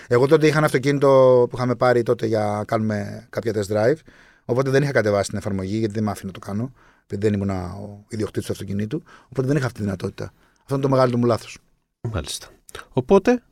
Εγώ 0.06 0.26
τότε 0.26 0.46
είχα 0.46 0.56
ένα 0.56 0.66
αυτοκίνητο 0.66 1.46
που 1.50 1.56
είχαμε 1.56 1.74
πάρει 1.74 2.02
τότε 2.02 2.26
για 2.26 2.40
να 2.44 2.64
κάνουμε 2.64 3.26
κάποια 3.30 3.52
test 3.54 3.72
drive. 3.76 3.96
Οπότε 4.44 4.70
δεν 4.70 4.82
είχα 4.82 4.92
κατεβάσει 4.92 5.28
την 5.28 5.38
εφαρμογή 5.38 5.76
γιατί 5.76 5.94
δεν 5.94 6.04
με 6.04 6.10
άφηνε 6.10 6.32
να 6.34 6.38
το 6.38 6.46
κάνω. 6.46 6.72
Επειδή 7.04 7.26
δεν 7.28 7.32
ήμουν 7.40 7.50
ο 7.50 8.04
ιδιοκτήτης 8.08 8.46
του 8.46 8.52
αυτοκινήτου. 8.52 9.02
Οπότε 9.28 9.46
δεν 9.48 9.56
είχα 9.56 9.66
αυτή 9.66 9.78
τη 9.78 9.84
δυνατότητα. 9.84 10.32
Αυτό 10.60 10.74
είναι 10.74 10.82
το 10.82 10.88
μεγάλο 10.88 11.16
μου 11.16 11.24
λάθος. 11.24 11.58
Μάλιστα. 12.12 12.46
Οπότε 12.92 13.42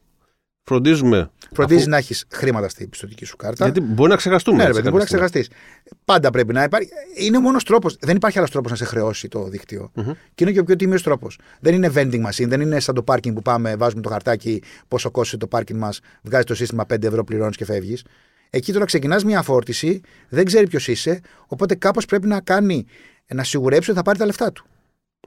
φροντίζουμε. 0.64 1.30
Φροντίζεις 1.52 1.80
αφού- 1.82 1.90
να 1.92 1.96
έχεις 1.96 2.24
χρήματα 2.30 2.68
στην 2.68 2.88
πιστοτική 2.88 3.24
σου 3.24 3.36
κάρτα. 3.36 3.64
Γιατί 3.64 3.80
μπορεί 3.80 4.10
να 4.10 4.16
ξεχαστούμε. 4.16 4.56
ναι, 4.56 4.62
ρε 4.62 4.68
έτσι 4.68 4.80
παιδί, 4.82 4.92
μπορεί 4.92 5.04
να 5.04 5.08
κάποια 5.10 5.28
στιγμή. 5.28 5.46
ξεχαστείς. 5.46 5.98
Πάντα 6.04 6.30
πρέπει 6.30 6.52
να 6.52 6.62
υπάρχει. 6.62 6.88
Είναι 7.16 7.36
ο 7.36 7.40
μόνος 7.40 7.64
τρόπος. 7.64 7.96
Δεν 8.00 8.16
υπάρχει 8.16 8.38
άλλος 8.38 8.50
τρόπος 8.50 8.70
να 8.70 8.76
σε 8.76 8.84
χρεώσει 8.84 9.28
το 9.28 9.48
δικτυο 9.48 9.90
Μμμ. 9.94 10.12
Και 10.34 10.44
είναι 10.44 10.52
και 10.52 10.60
ο 10.60 10.64
πιο 10.64 10.76
τίμιο 10.76 11.00
τρόπος. 11.00 11.38
Δεν 11.60 11.74
είναι 11.74 11.90
vending 11.94 12.26
machine, 12.26 12.48
δεν 12.48 12.60
είναι 12.60 12.80
σαν 12.80 12.94
το 12.94 13.04
parking 13.06 13.34
που 13.34 13.42
πάμε, 13.42 13.76
βάζουμε 13.76 14.02
το 14.02 14.08
χαρτάκι, 14.08 14.62
πόσο 14.88 15.10
κόστησε 15.10 15.36
το 15.36 15.48
parking 15.50 15.74
μας, 15.74 16.00
βγάζει 16.22 16.44
το 16.44 16.54
σύστημα 16.54 16.86
5 16.86 17.06
ευρώ, 17.06 17.24
πληρώνεις 17.24 17.56
και 17.56 17.64
φεύγεις. 17.64 18.04
Εκεί 18.50 18.72
τώρα 18.72 18.84
ξεκινάς 18.84 19.24
μια 19.24 19.42
φόρτιση, 19.42 20.00
δεν 20.28 20.44
ξέρει 20.44 20.66
ποιος 20.68 20.88
είσαι, 20.88 21.20
οπότε 21.46 21.74
κάπως 21.74 22.04
πρέπει 22.04 22.26
να 22.26 22.40
κάνει, 22.40 22.86
να 23.34 23.44
σιγουρέψει 23.44 23.90
ότι 23.90 23.98
θα 23.98 24.04
πάρει 24.04 24.18
τα 24.18 24.26
λεφτά 24.26 24.52
του. 24.52 24.66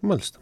Μάλιστα. 0.02 0.40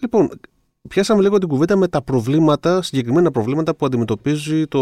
Λοιπόν, 0.00 0.40
πιάσαμε 0.88 1.22
λίγο 1.22 1.38
την 1.38 1.48
κουβέντα 1.48 1.76
με 1.76 1.88
τα 1.88 2.02
προβλήματα, 2.02 2.82
συγκεκριμένα 2.82 3.30
προβλήματα 3.30 3.74
που 3.74 3.86
αντιμετωπίζει 3.86 4.66
το 4.66 4.80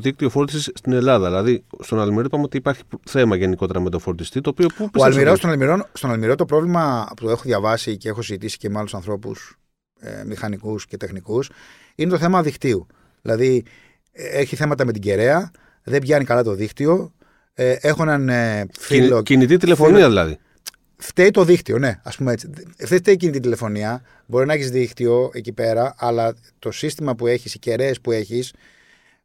δίκτυο 0.00 0.30
φόρτισης 0.30 0.70
στην 0.74 0.92
Ελλάδα. 0.92 1.28
Δηλαδή, 1.28 1.64
στον 1.80 2.00
Αλμυρό 2.00 2.24
είπαμε 2.24 2.42
ότι 2.42 2.56
υπάρχει 2.56 2.82
θέμα 3.08 3.36
γενικότερα 3.36 3.80
με 3.80 3.90
το 3.90 3.98
φορτιστή, 3.98 4.40
το 4.40 4.50
οποίο. 4.50 4.66
Πού 4.68 4.74
Ο 4.84 4.88
πιστεύεις 4.90 5.14
Αλμυρό, 5.16 5.30
ότι- 5.30 5.38
στον, 5.38 5.50
Αλμυρό, 5.50 5.86
στον 5.92 6.10
Αλμυρό 6.10 6.34
το 6.34 6.44
πρόβλημα 6.44 7.08
που 7.16 7.28
έχω 7.28 7.42
διαβάσει 7.44 7.96
και 7.96 8.08
έχω 8.08 8.22
συζητήσει 8.22 8.56
και 8.56 8.70
με 8.70 8.78
άλλους 8.78 8.94
ανθρώπους, 8.94 9.56
ε, 10.00 10.24
μηχανικούς 10.26 10.86
και 10.86 10.96
τεχνικούς, 10.96 11.50
είναι 11.94 12.10
το 12.10 12.18
θέμα 12.18 12.42
δικτύου. 12.42 12.86
Δηλαδή, 13.22 13.64
ε, 14.12 14.24
έχει 14.40 14.56
θέματα 14.56 14.84
με 14.84 14.92
την 14.92 15.02
κεραία, 15.02 15.50
δεν 15.82 16.00
πιάνει 16.00 16.24
καλά 16.24 16.42
το 16.42 16.54
δίκτυο. 16.54 17.12
Ε, 17.54 17.76
έχω 17.80 18.02
έναν 18.02 18.28
ε, 18.28 18.66
φίλο. 18.78 19.06
Κιν- 19.06 19.22
Κινητή 19.22 19.56
τηλεφωνία 19.56 19.94
φίλο- 19.94 20.08
δηλαδή. 20.08 20.38
Φταίει 20.96 21.30
το 21.30 21.44
δίκτυο, 21.44 21.78
ναι, 21.78 22.00
ας 22.02 22.16
πούμε 22.16 22.32
έτσι. 22.32 22.50
Δεν 22.76 22.98
φταίει 22.98 23.14
εκείνη 23.14 23.32
την 23.32 23.42
τηλεφωνία. 23.42 24.02
Μπορεί 24.26 24.46
να 24.46 24.52
έχεις 24.52 24.70
δίκτυο 24.70 25.30
εκεί 25.32 25.52
πέρα, 25.52 25.94
αλλά 25.98 26.34
το 26.58 26.70
σύστημα 26.70 27.14
που 27.14 27.26
έχεις, 27.26 27.54
οι 27.54 27.58
κεραίες 27.58 28.00
που 28.00 28.12
έχεις, 28.12 28.52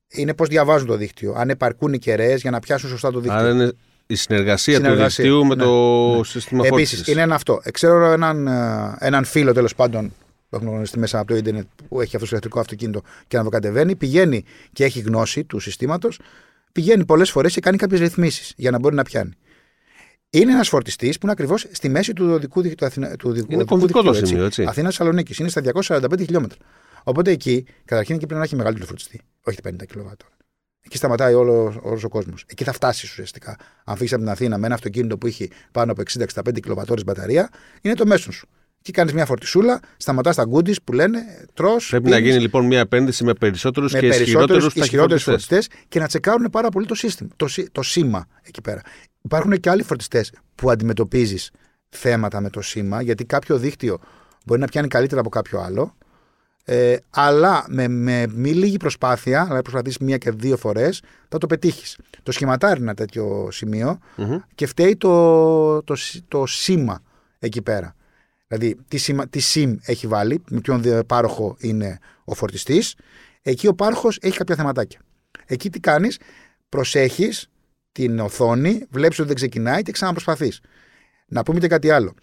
είναι 0.07 0.33
πώς 0.33 0.47
διαβάζουν 0.47 0.87
το 0.87 0.95
δίκτυο. 0.95 1.33
Αν 1.37 1.49
επαρκούν 1.49 1.93
οι 1.93 1.97
κεραίες 1.97 2.41
για 2.41 2.51
να 2.51 2.59
πιάσουν 2.59 2.89
σωστά 2.89 3.11
το 3.11 3.19
δίκτυο. 3.19 3.39
Άρα 3.39 3.49
είναι 3.49 3.71
η 4.07 4.15
συνεργασία, 4.15 4.75
Συνεργασία, 4.75 5.23
του 5.25 5.29
δικτύου 5.29 5.45
με 5.45 5.55
ναι, 5.55 5.63
το 5.63 6.15
ναι. 6.17 6.23
σύστημα 6.23 6.63
φόρτιση. 6.63 6.95
Επίση, 6.95 7.11
είναι 7.11 7.21
ένα 7.21 7.35
αυτό. 7.35 7.61
Ε, 7.63 7.71
Ξέρω 7.71 8.11
έναν, 8.11 8.47
ε, 8.47 8.95
έναν 8.99 9.23
φίλο 9.23 9.53
τέλος 9.53 9.75
πάντων 9.75 10.13
που 10.49 10.55
έχουμε 10.55 10.71
γνωριστεί 10.71 10.99
μέσα 10.99 11.19
από 11.19 11.27
το 11.27 11.35
Ιντερνετ 11.35 11.65
που 11.87 12.01
έχει 12.01 12.15
αυτό 12.15 12.19
το 12.19 12.27
ηλεκτρικό 12.29 12.59
αυτοκίνητο 12.59 13.01
και 13.27 13.37
να 13.37 13.43
το 13.43 13.49
κατεβαίνει. 13.49 13.95
Πηγαίνει 13.95 14.43
και 14.73 14.83
έχει 14.83 14.99
γνώση 14.99 15.43
του 15.43 15.59
συστήματος. 15.59 16.19
Πηγαίνει 16.71 17.05
πολλές 17.05 17.31
φορές 17.31 17.53
και 17.53 17.61
κάνει 17.61 17.77
κάποιες 17.77 17.99
ρυθμίσεις 17.99 18.53
για 18.55 18.71
να 18.71 18.79
μπορεί 18.79 18.95
να 18.95 19.03
πιάνει. 19.03 19.33
Είναι 20.33 20.51
ένας 20.51 20.69
φορτιστής 20.69 21.13
που 21.17 21.19
είναι 21.23 21.31
ακριβώς 21.31 21.65
στη 21.71 21.89
μέση 21.89 22.13
του 22.13 22.25
οδικού 22.31 22.61
δικτύου. 22.61 22.85
Αθήνα- 22.87 23.15
του 23.15 23.29
οδικού- 23.29 23.51
Είναι 23.51 23.61
οδικού 23.61 23.77
κομβικό 23.77 24.01
το 24.03 24.11
δικτύου, 24.11 24.27
σημείο, 24.27 24.45
έτσι. 24.45 24.63
Αθήνας 24.63 24.95
Θεσσαλονίκης. 24.95 25.37
Είναι 25.37 25.49
στα 25.49 25.61
245 25.61 26.23
χιλιόμετρα. 26.23 26.57
Οπότε 27.03 27.31
εκεί, 27.31 27.65
καταρχήν 27.85 28.15
εκεί 28.15 28.25
πρέπει 28.25 28.39
να 28.39 28.45
έχει 28.45 28.55
μεγάλο 28.55 28.77
φορτιστή. 28.85 29.21
Όχι 29.43 29.57
50 29.63 29.85
κιλοβάτ. 29.85 30.19
Εκεί 30.81 30.97
σταματάει 30.97 31.33
όλο 31.33 31.79
όλος 31.83 32.03
ο 32.03 32.09
κόσμος. 32.09 32.43
Εκεί 32.47 32.63
θα 32.63 32.71
φτάσεις 32.71 33.09
ουσιαστικά. 33.09 33.55
Αν 33.85 33.95
φύγεις 33.95 34.13
από 34.13 34.21
την 34.21 34.31
Αθήνα 34.31 34.57
με 34.57 34.65
ένα 34.65 34.75
αυτοκίνητο 34.75 35.17
που 35.17 35.27
έχει 35.27 35.49
πάνω 35.71 35.91
από 35.91 36.01
60-65 36.01 36.59
κιλοβατόρε 36.61 37.01
μπαταρία, 37.05 37.49
είναι 37.81 37.93
το 37.93 38.05
μέσο 38.05 38.31
σου. 38.31 38.47
Εκεί 38.79 38.91
κάνεις 38.91 39.13
μια 39.13 39.25
φορτισούλα, 39.25 39.79
σταματάς 39.97 40.35
τα 40.35 40.43
γκούντις 40.43 40.81
που 40.81 40.93
λένε, 40.93 41.19
τρώ. 41.53 41.75
Πρέπει 41.89 42.09
να 42.09 42.17
γίνει 42.17 42.39
λοιπόν 42.39 42.65
μια 42.65 42.79
επένδυση 42.79 43.23
με 43.23 43.33
περισσότερους 43.33 43.93
με 43.93 43.99
και 43.99 44.05
ισχυρότερους 44.07 44.47
περισσότερους 44.49 44.83
ισχυρότερους 44.85 45.23
ταχυφορτιστέ. 45.23 45.55
φορτιστές 45.55 45.85
και 45.89 45.99
να 45.99 46.07
τσεκάρουν 46.07 46.49
πάρα 46.49 46.69
πολύ 46.69 46.85
το 46.85 46.95
σύστημα, 46.95 47.29
το, 47.35 47.47
σύ- 47.47 47.71
το 47.71 47.81
σήμα 47.81 48.27
εκεί 48.41 48.61
πέρα. 48.61 48.81
Υπάρχουν 49.21 49.59
και 49.59 49.69
άλλοι 49.69 49.83
φορτιστές 49.83 50.33
που 50.55 50.71
αντιμετωπίζεις 50.71 51.51
θέματα 51.89 52.41
με 52.41 52.49
το 52.49 52.61
σήμα, 52.61 53.01
γιατί 53.01 53.25
κάποιο 53.25 53.57
δίκτυο 53.57 53.99
μπορεί 54.45 54.59
να 54.59 54.67
πιάνει 54.67 54.87
καλύτερα 54.87 55.21
από 55.21 55.29
κάποιο 55.29 55.59
άλλο. 55.59 55.95
Ε, 56.65 56.95
αλλά 57.09 57.65
με, 57.67 57.87
με 57.87 58.27
μη 58.27 58.51
λίγη 58.53 58.77
προσπάθεια, 58.77 59.47
αλλά 59.49 59.61
προσπαθήσει 59.61 60.03
μία 60.03 60.17
και 60.17 60.31
δύο 60.31 60.57
φορές, 60.57 61.01
θα 61.29 61.37
το 61.37 61.47
πετύχεις. 61.47 61.97
Το 62.23 62.31
σχηματάρει 62.31 62.81
ένα 62.81 62.93
τέτοιο 62.93 63.47
σημείο 63.51 63.97
και 64.55 64.65
φταίει 64.67 64.95
το, 64.97 65.83
το, 65.83 65.95
σ- 65.95 66.23
το 66.27 66.45
σήμα 66.45 67.01
εκεί 67.39 67.61
πέρα. 67.61 67.95
Δηλαδή, 68.47 68.77
τι, 68.87 68.97
σήμα, 68.97 69.27
τι 69.27 69.39
SIM 69.53 69.75
έχει 69.81 70.07
βάλει, 70.07 70.43
με 70.49 70.59
ποιον 70.59 70.81
δι- 70.81 71.03
πάροχο 71.03 71.55
είναι 71.59 71.99
ο 72.23 72.33
φορτιστής. 72.33 72.95
Εκεί 73.41 73.67
ο 73.67 73.73
πάροχος 73.73 74.17
έχει 74.21 74.37
κάποια 74.37 74.55
θεματάκια. 74.55 74.99
Εκεί 75.45 75.69
τι 75.69 75.79
κάνεις, 75.79 76.19
προσέχεις 76.69 77.49
την 77.91 78.19
οθόνη, 78.19 78.85
βλέπεις 78.89 79.19
ότι 79.19 79.27
δεν 79.27 79.35
ξεκινάει 79.35 79.81
και 79.81 79.91
ξαναπροσπαθείς. 79.91 80.59
Να 81.27 81.43
πούμε 81.43 81.59
και 81.59 81.67
κάτι 81.67 81.89
άλλο. 81.89 82.13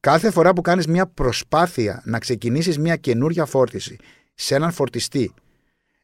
Κάθε 0.00 0.30
φορά 0.30 0.52
που 0.52 0.60
κάνεις 0.60 0.86
μια 0.86 1.06
προσπάθεια 1.06 2.02
να 2.04 2.18
ξεκινήσεις 2.18 2.78
μια 2.78 2.96
καινούργια 2.96 3.44
φόρτιση 3.44 3.96
σε 4.34 4.54
έναν 4.54 4.72
φορτιστή, 4.72 5.34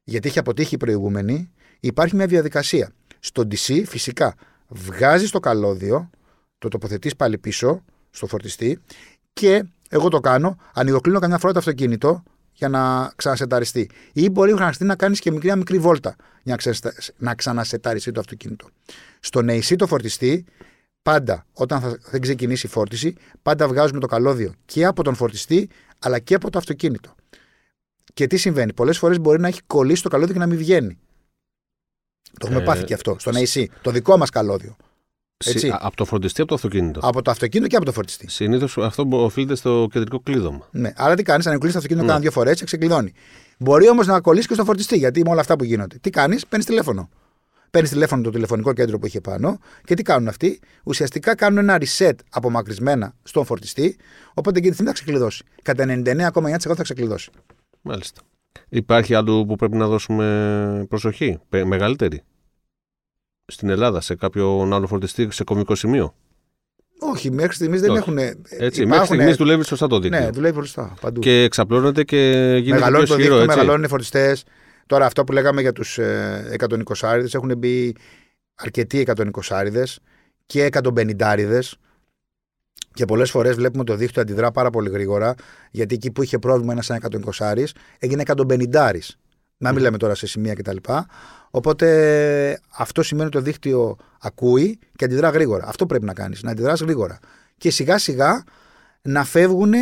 γιατί 0.05 0.29
έχει 0.29 0.39
αποτύχει 0.39 0.75
η 0.75 0.79
προηγούμενη, 0.79 1.51
υπάρχει 1.81 2.17
μια 2.17 2.27
διαδικασία. 2.27 2.93
Στο 3.21 3.43
DC, 3.43 3.83
φυσικά, 3.87 4.35
βγάζεις 4.69 5.31
το 5.31 5.41
καλώδιο, 5.41 6.11
το 6.59 6.69
τοποθετείς 6.69 7.17
πάλι 7.17 7.39
πίσω 7.39 7.85
στο 8.11 8.27
φορτιστή 8.27 8.79
και 9.33 9.65
εγώ 9.89 10.09
το 10.09 10.21
κάνω, 10.21 10.57
ανοιγοκλίνω 10.75 11.19
καμιά 11.19 11.39
φορά 11.39 11.53
το 11.53 11.59
αυτοκίνητο 11.59 12.23
για 12.55 12.69
να 12.69 13.13
ξανασεταριστεί. 13.17 13.91
Ή 14.13 14.31
μπορεί 14.31 14.51
να 14.51 14.57
χρειαστεί 14.57 14.85
να 14.85 14.97
κάνεις 14.97 15.21
και 15.21 15.31
μικρή 15.31 15.57
μικρή 15.57 15.79
βόλτα 15.79 16.17
για 16.43 16.59
να 17.17 17.35
ξανασεταριστεί 17.35 18.13
το 18.13 18.21
αυτοκίνητο. 18.21 18.69
Στον 19.21 19.47
AC 19.49 19.75
το 19.77 19.87
φορτιστή, 19.87 20.45
πάντα 21.03 21.47
όταν 21.53 21.81
θα, 21.81 21.99
θα 22.01 22.19
ξεκινήσει 22.19 22.67
η 22.67 22.69
φόρτιση, 22.69 23.15
πάντα 23.43 23.69
βγάζουμε 23.69 24.01
το 24.01 24.07
καλώδιο 24.07 24.55
και 24.65 24.85
από 24.85 25.03
τον 25.03 25.15
φορτιστή 25.15 25.69
αλλά 25.99 26.19
και 26.19 26.35
από 26.35 26.51
το 26.51 26.59
αυτοκίνητο. 26.59 27.15
Και 28.15 28.27
τι 28.27 28.37
συμβαίνει, 28.37 28.73
πολλές 28.73 28.99
φορές 28.99 29.21
μπορεί 29.21 29.41
να 29.41 29.49
έχει 29.49 29.61
κολλήσει 29.67 30.03
το 30.03 30.09
καλώδιο 30.09 30.33
και 30.33 30.41
να 30.41 30.47
μην 30.47 30.59
βγαίνει. 30.59 30.99
Το 32.39 32.47
έχουμε 32.47 32.61
ε, 32.61 32.65
πάθει 32.65 32.85
και 32.85 32.95
αυτό 32.95 33.17
στον 33.19 33.35
AC. 33.37 33.65
Το 33.83 33.91
δικό 33.91 34.17
μας 34.17 34.31
καλώδιο. 34.31 34.77
Έτσι. 35.47 35.75
Από 35.79 35.97
το 35.97 36.05
φορτιστή, 36.05 36.41
από 36.41 36.49
το 36.49 36.55
αυτοκίνητο; 36.55 37.01
Από 37.03 37.23
το 37.23 37.31
αυτοκίνητο 37.31 37.69
και 37.69 37.77
από 37.77 37.85
το 37.85 37.93
φορτιστή. 37.93 38.31
Συνήθως 38.31 38.79
αυτό 38.79 39.09
οφείλεται 39.11 39.55
στο 39.55 39.89
κεντρικό 39.93 40.21
κλείδωμα. 40.21 40.69
Ναι. 40.71 40.93
Άρα 40.97 41.15
τι 41.15 41.23
κάνεις, 41.23 41.47
αν 41.47 41.59
κλείσει 41.59 41.73
το 41.73 41.79
αυτοκίνητο 41.79 42.07
ναι. 42.07 42.13
κάνα 42.13 42.23
δύο 42.23 42.31
φορές 42.31 42.59
και 42.59 42.65
ξεκλειδώνει. 42.65 43.13
Μπορεί 43.59 43.89
όμως 43.89 44.07
να 44.07 44.21
κολλήσει 44.21 44.49
και 44.49 44.55
στο 44.55 44.65
φορτιστή, 44.65 44.97
γιατί 44.97 45.23
με 45.25 45.31
όλα 45.31 45.41
αυτά 45.41 45.57
που 45.57 45.65
γίνονται. 45.65 45.99
Τι 46.01 46.11
κάνεις, 46.11 46.47
παίρνεις 46.47 46.67
τηλέφωνο. 46.67 47.09
Παίρνεις 47.71 47.91
τηλέφωνο 47.91 48.23
το 48.23 48.31
τηλεφωνικό 48.31 48.73
κέντρο 48.73 48.99
που 48.99 49.07
είχε 49.07 49.21
πάνω 49.21 49.59
και 49.85 49.95
τι 49.95 50.03
κάνουν 50.03 50.29
αυτοί. 50.29 50.61
Ουσιαστικά 50.85 51.35
κάνουν 51.35 51.59
ένα 51.59 51.79
reset 51.81 52.15
απομακρυσμένα 52.31 53.15
στον 53.23 53.45
φορτιστή, 53.45 53.97
οπότε 54.35 54.61
και 54.61 54.67
τη 54.67 54.73
στιγμή 54.73 54.91
θα 54.91 54.95
ξεκλειδώσει. 54.95 55.45
Κατά 55.63 55.85
99,9% 55.89 56.57
θα 56.59 56.83
ξεκλειδώσει. 56.83 57.31
Μάλιστα. 57.83 58.21
Υπάρχει 58.69 59.15
άλλο 59.15 59.47
που 59.47 59.57
πρέπει 59.57 59.77
να 59.77 59.87
δώσουμε 59.87 60.87
προσοχή, 60.89 61.39
μεγαλύτερη; 61.65 62.23
Στην 63.47 63.69
Ελλάδα, 63.69 64.01
σε 64.01 64.15
κάποιον 64.15 64.73
άλλο 64.73 64.87
φορτιστή, 64.87 65.29
σε 65.31 65.45
κομικό 65.45 65.75
σημείο; 65.75 66.15
Όχι, 66.99 67.31
μέχρι 67.31 67.55
στιγμής 67.55 67.81
δεν 67.81 67.97
έχουν. 67.97 68.19
Έτσι, 68.49 68.87
μέχρι 68.87 69.07
στιγμής 69.07 69.37
δουλεύει 69.37 69.65
σωστά 69.65 69.87
το 69.87 69.99
δίκτυο. 69.99 70.21
Ναι, 70.21 70.31
δουλεύει 70.31 70.57
σωστά 70.57 70.95
παντού. 71.01 71.21
Και 71.21 71.43
εξαπλώνεται 71.43 72.05
και 72.05 72.17
γίνεται 72.63 72.79
μεγαλώνει 72.79 73.05
πιο 73.05 73.15
το 73.15 73.21
ισχυρό, 73.21 73.39
δίκτυο, 73.39 73.57
μεγαλώνουν 73.57 73.85
οι 73.85 73.89
φορτιστές. 73.89 74.45
Τώρα, 74.87 75.07
αυτό 75.07 75.25
που 75.25 75.33
λέγαμε 75.33 75.61
για 75.61 75.73
τους 75.73 75.99
ε, 75.99 76.57
120 76.59 76.77
άριδε, 77.01 77.29
έχουν 77.33 77.59
μπει 77.59 77.95
αρκετοί 78.55 79.07
120 79.17 79.27
άριδε 79.49 79.87
και 80.47 80.69
150 80.73 81.23
άριδε. 81.23 81.63
Και 82.95 83.05
πολλές 83.05 83.31
φορές 83.31 83.55
βλέπουμε 83.55 83.85
το 83.85 83.97
δίκτυο 83.97 84.23
αντιδρά 84.23 84.51
πάρα 84.51 84.71
πολύ 84.71 84.91
γρήγορα, 84.91 85.35
γιατί 85.71 85.95
εκεί 85.95 86.11
που 86.11 86.23
είχε 86.23 86.39
πρόβλημα 86.39 86.73
ένας 86.73 86.91
120 86.91 87.65
έγινε 87.99 88.23
150 88.27 88.75
Να 89.57 89.73
μην 89.73 89.83
λέμε 89.83 89.97
τώρα 89.97 90.15
σε 90.15 90.27
σημεία 90.27 90.55
κτλ. 90.55 90.77
Οπότε 91.51 92.61
αυτό 92.77 93.03
σημαίνει 93.03 93.27
ότι 93.27 93.37
το 93.37 93.43
δίκτυο 93.43 93.97
ακούει 94.21 94.79
και 94.97 95.05
αντιδρά 95.05 95.29
γρήγορα. 95.29 95.65
Αυτό 95.67 95.87
πρέπει 95.87 96.05
να 96.05 96.13
κάνεις, 96.13 96.43
να 96.43 96.51
αντιδράς 96.51 96.81
γρήγορα. 96.81 97.19
Και 97.59 97.71
σιγά 97.71 97.99
σιγά 97.99 98.45
να 99.03 99.25
φεύγουν 99.25 99.73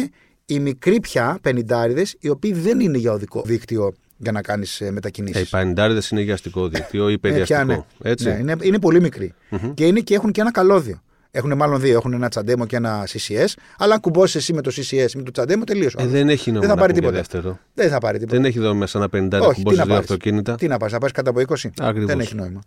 οι 0.46 0.58
μικροί 0.58 1.00
πια 1.00 1.38
πενιντάριδε, 1.42 2.06
οι 2.18 2.28
οποίοι 2.28 2.52
δεν 2.52 2.80
είναι 2.80 2.98
για 2.98 3.12
οδικό 3.12 3.42
δίκτυο 3.44 3.92
για 4.16 4.32
να 4.32 4.42
κάνεις 4.42 4.82
μετακινήσεις. 4.90 5.36
Ε, 5.36 5.40
οι 5.40 5.46
πενιντάριδε 5.50 6.00
είναι 6.10 6.20
για 6.20 6.34
αστικό 6.34 6.68
δίκτυο 6.68 7.08
ή 7.08 7.18
περιαστικό. 7.18 7.60
Ε, 7.60 7.64
ναι. 7.64 7.82
Έτσι; 8.02 8.24
Ναι, 8.24 8.36
είναι, 8.40 8.56
είναι 8.60 8.78
πολύ 8.78 9.00
μικροί. 9.00 9.34
Mm-hmm. 9.50 9.72
Και, 9.74 9.86
είναι, 9.86 10.00
και 10.00 10.14
έχουν 10.14 10.32
και 10.32 10.40
ένα 10.40 10.50
καλώδιο. 10.50 11.02
Έχουν 11.34 11.56
μάλλον 11.56 11.80
δύο. 11.80 11.96
Έχουν 11.96 12.12
ένα 12.12 12.28
τσαντέμο 12.28 12.66
και 12.66 12.76
ένα 12.76 13.06
CCS. 13.06 13.46
Αλλά 13.78 13.94
αν 13.94 14.00
κουμπώσεις 14.00 14.34
εσύ 14.34 14.52
με 14.52 14.60
το 14.60 14.70
CCS, 14.74 15.10
με 15.14 15.22
το 15.22 15.30
τσαντέμο, 15.30 15.64
τελείωσε. 15.64 15.96
Ε, 16.00 16.06
δεν 16.06 16.28
έχει 16.28 16.50
νόημα. 16.50 16.66
Δεν 16.66 16.74
θα 16.74 16.80
πάρει 16.80 16.92
τίποτα. 16.92 17.12
Δεύτερο. 17.12 17.58
Δεν 17.74 17.88
θα 17.90 17.98
πάρει 17.98 18.18
τίποτα. 18.18 18.36
Δεν 18.36 18.44
έχει 18.44 18.58
εδώ 18.58 18.74
μέσα 18.74 18.98
ένα 18.98 19.28
50 19.36 19.40
Όχι, 19.40 19.62
κουμπώσεις 19.62 19.84
δύο 19.84 19.96
αυτοκίνητα. 19.96 20.54
Τι 20.54 20.68
να 20.68 20.76
πάρεις, 20.76 20.92
να 20.92 20.98
πάρεις 20.98 21.14
κάτω 21.14 21.30
από 21.30 21.40
20. 21.40 21.70
Ακριβώς. 21.80 22.08
Δεν 22.08 22.20
έχει 22.20 22.34
νόημα. 22.34 22.60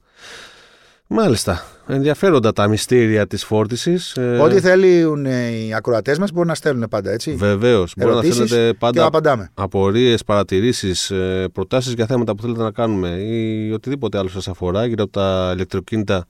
Μάλιστα. 1.07 1.65
Ενδιαφέροντα 1.87 2.53
τα 2.53 2.67
μυστήρια 2.67 3.27
της 3.27 3.43
φόρτισης. 3.43 4.15
Ε, 4.15 4.37
Ό,τι 4.37 4.59
θέλουν 4.59 5.25
οι 5.25 5.73
ακροατές 5.75 6.17
μας 6.19 6.31
μπορούν 6.31 6.47
να 6.47 6.55
στέλνουν 6.55 6.87
πάντα 6.89 7.11
έτσι. 7.11 7.33
Βεβαίως. 7.35 7.93
Μπορούν 7.97 8.15
να 8.15 8.21
στέλνετε 8.21 8.73
πάντα 8.73 9.05
απαντάμε. 9.05 9.49
απορίες, 9.53 10.23
παρατηρήσεις, 10.23 11.11
ε, 11.11 11.47
προτάσεις 11.53 11.93
για 11.93 12.05
θέματα 12.05 12.35
που 12.35 12.41
θέλετε 12.41 12.61
να 12.61 12.71
κάνουμε 12.71 13.09
ή 13.09 13.71
οτιδήποτε 13.71 14.17
άλλο 14.17 14.29
σας 14.29 14.47
αφορά 14.47 14.85
γύρω 14.85 15.03
από 15.03 15.11
τα 15.11 15.51
ηλεκτροκίνητα 15.53 16.25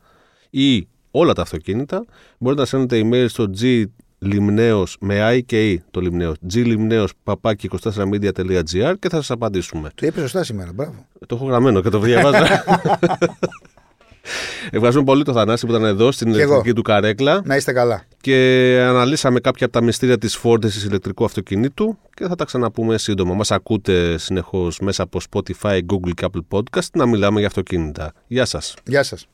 ή 0.50 0.88
όλα 1.16 1.34
τα 1.34 1.42
αυτοκίνητα. 1.42 2.06
Μπορείτε 2.38 2.62
να 2.62 2.68
στέλνετε 2.68 3.02
email 3.04 3.26
στο 3.30 3.50
G 3.62 3.84
Λιμνέος 4.20 4.98
με 5.00 5.36
I 5.38 5.42
και 5.46 5.74
E 5.74 5.84
το 5.92 6.00
Λιμνέος 6.00 6.36
G 6.54 7.16
παπάκι 7.24 7.70
24media.gr 7.82 8.94
και 9.00 9.10
θα 9.10 9.16
σας 9.16 9.32
απαντήσουμε. 9.32 9.90
Το 9.96 10.06
είπε 10.06 10.20
σωστά 10.20 10.44
σήμερα, 10.44 10.72
μπράβο. 10.74 11.06
Το 11.28 11.36
έχω 11.36 11.46
γραμμένο 11.46 11.82
και 11.82 11.90
το 11.90 12.00
διαβάζω. 12.00 12.44
Ευχαριστούμε 14.72 15.06
πολύ 15.06 15.24
τον 15.24 15.34
Θανάση 15.34 15.66
που 15.66 15.72
ήταν 15.72 15.86
εδώ 15.86 16.12
στην 16.12 16.28
ηλεκτρική 16.28 16.74
του 16.74 16.82
καρέκλα. 16.82 17.42
Να 17.46 17.56
είστε 17.56 17.72
καλά. 17.72 18.04
Και 18.22 18.78
αναλύσαμε 18.88 19.40
κάποια 19.40 19.66
από 19.66 19.76
τα 19.80 19.84
μυστήρια 19.84 20.18
της 20.18 20.36
φόρτισης 20.36 20.84
ηλεκτρικού 20.84 21.26
αυτοκινήτου 21.26 21.98
και 22.14 22.28
θα 22.28 22.36
τα 22.36 22.46
ξαναπούμε 22.46 22.98
σύντομα. 22.98 23.34
Μας 23.34 23.52
ακούτε 23.52 24.18
συνεχώς 24.18 24.80
μέσα 24.80 25.04
από 25.04 25.20
Spotify, 25.32 25.80
Google 25.80 26.12
και 26.14 26.28
Apple 26.32 26.58
Podcast 26.58 26.90
να 26.94 27.06
μιλάμε 27.06 27.38
για 27.40 27.48
αυτοκίνητα. 27.48 28.14
Γεια 28.28 28.46
σας. 28.46 28.74
Γεια 28.86 29.04
σας. 29.04 29.28